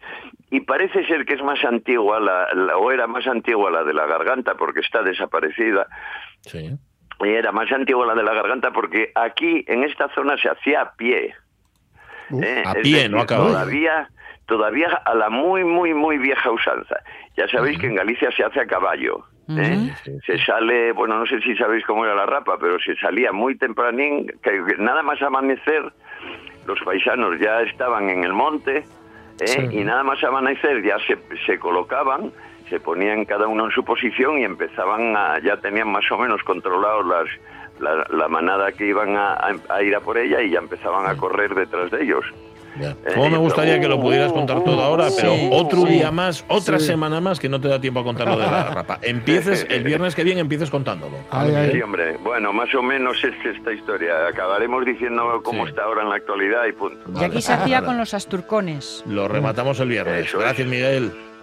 [0.50, 3.92] Y parece ser que es más antigua, la, la- o era más antigua la de
[3.92, 5.86] la garganta porque está desaparecida,
[6.40, 6.70] Sí.
[7.20, 10.80] y era más antigua la de la garganta porque aquí en esta zona se hacía
[10.82, 11.34] a pie.
[12.42, 12.62] ¿eh?
[12.64, 13.50] a Es pie, no a caballo.
[13.52, 14.08] Todavía,
[14.46, 16.96] todavía a la muy, muy, muy vieja usanza.
[17.36, 19.24] Ya sabéis que en Galicia se hace a caballo.
[19.48, 19.94] ¿Eh?
[20.26, 23.56] Se sale, bueno, no sé si sabéis cómo era la rapa, pero se salía muy
[23.56, 25.82] tempranín, que nada más amanecer,
[26.66, 29.46] los paisanos ya estaban en el monte, ¿eh?
[29.46, 29.68] Sí.
[29.70, 32.30] y nada más amanecer ya se, se colocaban,
[32.68, 36.42] se ponían cada uno en su posición y empezaban a, ya tenían más o menos
[36.42, 37.26] controlados las,
[37.80, 39.38] la, la manada que iban a-
[39.70, 42.24] a ir a por ella y ya empezaban a correr detrás de ellos.
[42.80, 42.96] Ya.
[43.14, 45.08] ¿Cómo me gustaría que lo pudieras contar todo ahora?
[45.16, 45.88] Pero Sí, otro sí.
[45.94, 46.86] día más, otra Sí.
[46.86, 48.98] semana más que no te da tiempo a contar lo de la rapa.
[49.02, 51.16] Empieces el viernes que viene, empieces contándolo.
[51.30, 51.70] Ay, ay.
[51.72, 52.16] Sí, hombre.
[52.22, 54.28] Bueno, más o menos es esta historia.
[54.28, 55.70] Acabaremos diciendo cómo Sí.
[55.70, 56.98] está ahora en la actualidad y punto.
[57.20, 59.02] Y aquí se hacía con los asturcones.
[59.06, 60.26] Lo rematamos el viernes.
[60.26, 60.44] Eso es.
[60.44, 61.12] Gracias, Miguel.